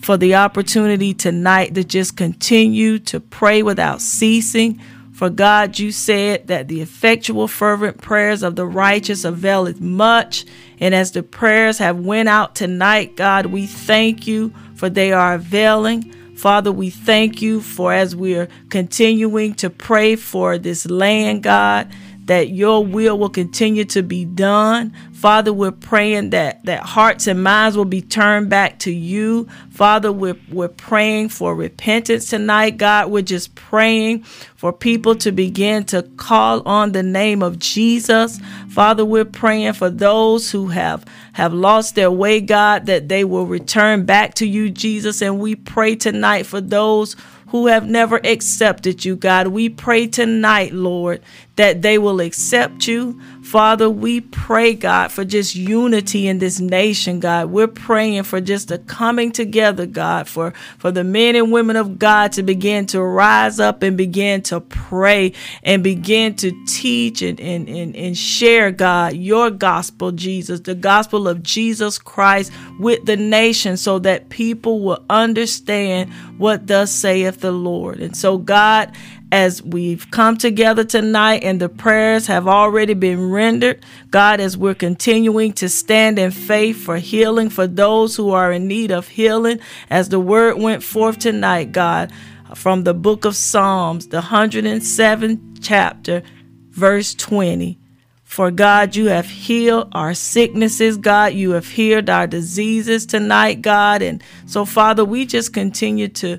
for 0.00 0.16
the 0.16 0.36
opportunity 0.36 1.12
tonight 1.12 1.74
to 1.74 1.84
just 1.84 2.16
continue 2.16 2.98
to 3.00 3.20
pray 3.20 3.62
without 3.62 4.00
ceasing. 4.00 4.80
For 5.12 5.28
God, 5.28 5.78
you 5.78 5.92
said 5.92 6.46
that 6.46 6.68
the 6.68 6.80
effectual 6.80 7.46
fervent 7.48 8.00
prayers 8.00 8.42
of 8.42 8.56
the 8.56 8.64
righteous 8.64 9.26
availeth 9.26 9.82
much. 9.82 10.46
And 10.80 10.94
as 10.94 11.12
the 11.12 11.22
prayers 11.22 11.76
have 11.76 11.98
went 11.98 12.30
out 12.30 12.54
tonight, 12.54 13.14
God, 13.14 13.44
we 13.44 13.66
thank 13.66 14.26
you 14.26 14.54
for 14.74 14.88
they 14.88 15.12
are 15.12 15.34
availing. 15.34 16.10
Father, 16.34 16.72
we 16.72 16.88
thank 16.88 17.42
you 17.42 17.60
for 17.60 17.92
as 17.92 18.16
we 18.16 18.36
are 18.36 18.48
continuing 18.70 19.52
to 19.56 19.68
pray 19.68 20.16
for 20.16 20.56
this 20.56 20.88
land, 20.88 21.42
God, 21.42 21.92
that 22.28 22.50
your 22.50 22.84
will 22.84 23.18
will 23.18 23.30
continue 23.30 23.86
to 23.86 24.02
be 24.02 24.24
done. 24.24 24.94
Father, 25.12 25.50
we're 25.52 25.72
praying 25.72 26.30
that, 26.30 26.62
that 26.64 26.80
hearts 26.80 27.26
and 27.26 27.42
minds 27.42 27.76
will 27.76 27.86
be 27.86 28.02
turned 28.02 28.50
back 28.50 28.78
to 28.80 28.92
you. 28.92 29.48
Father, 29.70 30.12
we're, 30.12 30.36
we're 30.50 30.68
praying 30.68 31.30
for 31.30 31.54
repentance 31.54 32.28
tonight, 32.28 32.76
God. 32.76 33.10
We're 33.10 33.22
just 33.22 33.54
praying 33.54 34.22
for 34.22 34.72
people 34.72 35.14
to 35.16 35.32
begin 35.32 35.84
to 35.84 36.02
call 36.02 36.60
on 36.68 36.92
the 36.92 37.02
name 37.02 37.42
of 37.42 37.58
Jesus. 37.58 38.38
Father, 38.68 39.04
we're 39.06 39.24
praying 39.24 39.72
for 39.72 39.88
those 39.88 40.50
who 40.50 40.68
have, 40.68 41.06
have 41.32 41.54
lost 41.54 41.94
their 41.94 42.10
way, 42.10 42.42
God, 42.42 42.86
that 42.86 43.08
they 43.08 43.24
will 43.24 43.46
return 43.46 44.04
back 44.04 44.34
to 44.34 44.46
you, 44.46 44.68
Jesus. 44.68 45.22
And 45.22 45.40
we 45.40 45.56
pray 45.56 45.96
tonight 45.96 46.44
for 46.44 46.60
those 46.60 47.16
who 47.48 47.66
have 47.66 47.88
never 47.88 48.20
accepted 48.24 49.04
you, 49.04 49.16
God. 49.16 49.48
We 49.48 49.68
pray 49.68 50.06
tonight, 50.06 50.72
Lord, 50.72 51.22
that 51.56 51.82
they 51.82 51.98
will 51.98 52.20
accept 52.20 52.86
you. 52.86 53.20
Father, 53.48 53.88
we 53.88 54.20
pray, 54.20 54.74
God, 54.74 55.10
for 55.10 55.24
just 55.24 55.54
unity 55.54 56.28
in 56.28 56.38
this 56.38 56.60
nation, 56.60 57.18
God. 57.18 57.48
We're 57.48 57.66
praying 57.66 58.24
for 58.24 58.42
just 58.42 58.70
a 58.70 58.76
coming 58.76 59.32
together, 59.32 59.86
God, 59.86 60.28
for, 60.28 60.52
for 60.76 60.90
the 60.90 61.02
men 61.02 61.34
and 61.34 61.50
women 61.50 61.76
of 61.76 61.98
God 61.98 62.32
to 62.32 62.42
begin 62.42 62.84
to 62.88 63.02
rise 63.02 63.58
up 63.58 63.82
and 63.82 63.96
begin 63.96 64.42
to 64.42 64.60
pray 64.60 65.32
and 65.62 65.82
begin 65.82 66.34
to 66.36 66.52
teach 66.66 67.22
and, 67.22 67.40
and, 67.40 67.70
and, 67.70 67.96
and 67.96 68.18
share, 68.18 68.70
God, 68.70 69.14
your 69.14 69.50
gospel, 69.50 70.12
Jesus, 70.12 70.60
the 70.60 70.74
gospel 70.74 71.26
of 71.26 71.42
Jesus 71.42 71.96
Christ 71.96 72.52
with 72.78 73.06
the 73.06 73.16
nation 73.16 73.78
so 73.78 73.98
that 74.00 74.28
people 74.28 74.80
will 74.80 75.02
understand 75.08 76.12
what 76.36 76.66
thus 76.66 76.92
saith 76.92 77.40
the 77.40 77.50
Lord. 77.52 78.00
And 78.00 78.14
so, 78.14 78.36
God, 78.36 78.94
as 79.30 79.62
we've 79.62 80.10
come 80.10 80.36
together 80.36 80.84
tonight 80.84 81.42
and 81.42 81.60
the 81.60 81.68
prayers 81.68 82.26
have 82.26 82.48
already 82.48 82.94
been 82.94 83.30
rendered. 83.30 83.84
God, 84.10 84.40
as 84.40 84.56
we're 84.56 84.74
continuing 84.74 85.52
to 85.54 85.68
stand 85.68 86.18
in 86.18 86.30
faith 86.30 86.76
for 86.76 86.96
healing 86.96 87.50
for 87.50 87.66
those 87.66 88.16
who 88.16 88.30
are 88.30 88.52
in 88.52 88.66
need 88.66 88.90
of 88.90 89.08
healing, 89.08 89.58
as 89.90 90.08
the 90.08 90.20
word 90.20 90.58
went 90.58 90.82
forth 90.82 91.18
tonight, 91.18 91.72
God, 91.72 92.10
from 92.54 92.84
the 92.84 92.94
book 92.94 93.24
of 93.24 93.36
Psalms, 93.36 94.08
the 94.08 94.22
107th 94.22 95.58
chapter, 95.60 96.22
verse 96.70 97.14
20. 97.14 97.78
For 98.24 98.50
God, 98.50 98.94
you 98.94 99.06
have 99.06 99.26
healed 99.26 99.88
our 99.92 100.12
sicknesses, 100.12 100.98
God. 100.98 101.32
You 101.32 101.52
have 101.52 101.66
healed 101.66 102.10
our 102.10 102.26
diseases 102.26 103.06
tonight, 103.06 103.62
God. 103.62 104.02
And 104.02 104.22
so, 104.46 104.66
Father, 104.66 105.04
we 105.04 105.24
just 105.24 105.54
continue 105.54 106.08
to 106.08 106.38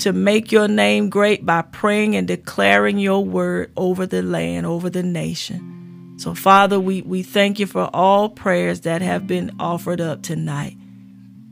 to 0.00 0.12
make 0.12 0.50
your 0.50 0.68
name 0.68 1.10
great 1.10 1.44
by 1.44 1.62
praying 1.62 2.16
and 2.16 2.26
declaring 2.26 2.98
your 2.98 3.24
word 3.24 3.72
over 3.76 4.06
the 4.06 4.22
land, 4.22 4.66
over 4.66 4.90
the 4.90 5.02
nation. 5.02 6.16
So, 6.18 6.34
Father, 6.34 6.78
we, 6.78 7.02
we 7.02 7.22
thank 7.22 7.58
you 7.58 7.66
for 7.66 7.88
all 7.94 8.28
prayers 8.28 8.82
that 8.82 9.00
have 9.02 9.26
been 9.26 9.56
offered 9.58 10.00
up 10.00 10.22
tonight. 10.22 10.76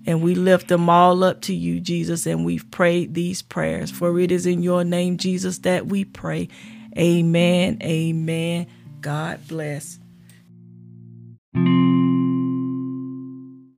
And 0.07 0.23
we 0.23 0.35
lift 0.35 0.69
them 0.69 0.89
all 0.89 1.23
up 1.23 1.43
to 1.43 1.55
you, 1.55 1.81
Jesus, 1.81 2.27
and 2.27 2.45
we've 2.45 2.71
prayed 2.71 3.15
these 3.15 3.43
prayers. 3.43 3.91
For 3.91 4.19
it 4.19 4.33
is 4.33 4.47
in 4.47 4.63
your 4.63 4.85
name, 4.85 5.19
Jesus, 5.19 5.59
that 5.61 5.87
we 5.87 6.05
pray. 6.05 6.49
Amen. 6.97 7.79
Amen. 7.83 8.67
God 9.01 9.47
bless. 9.47 9.99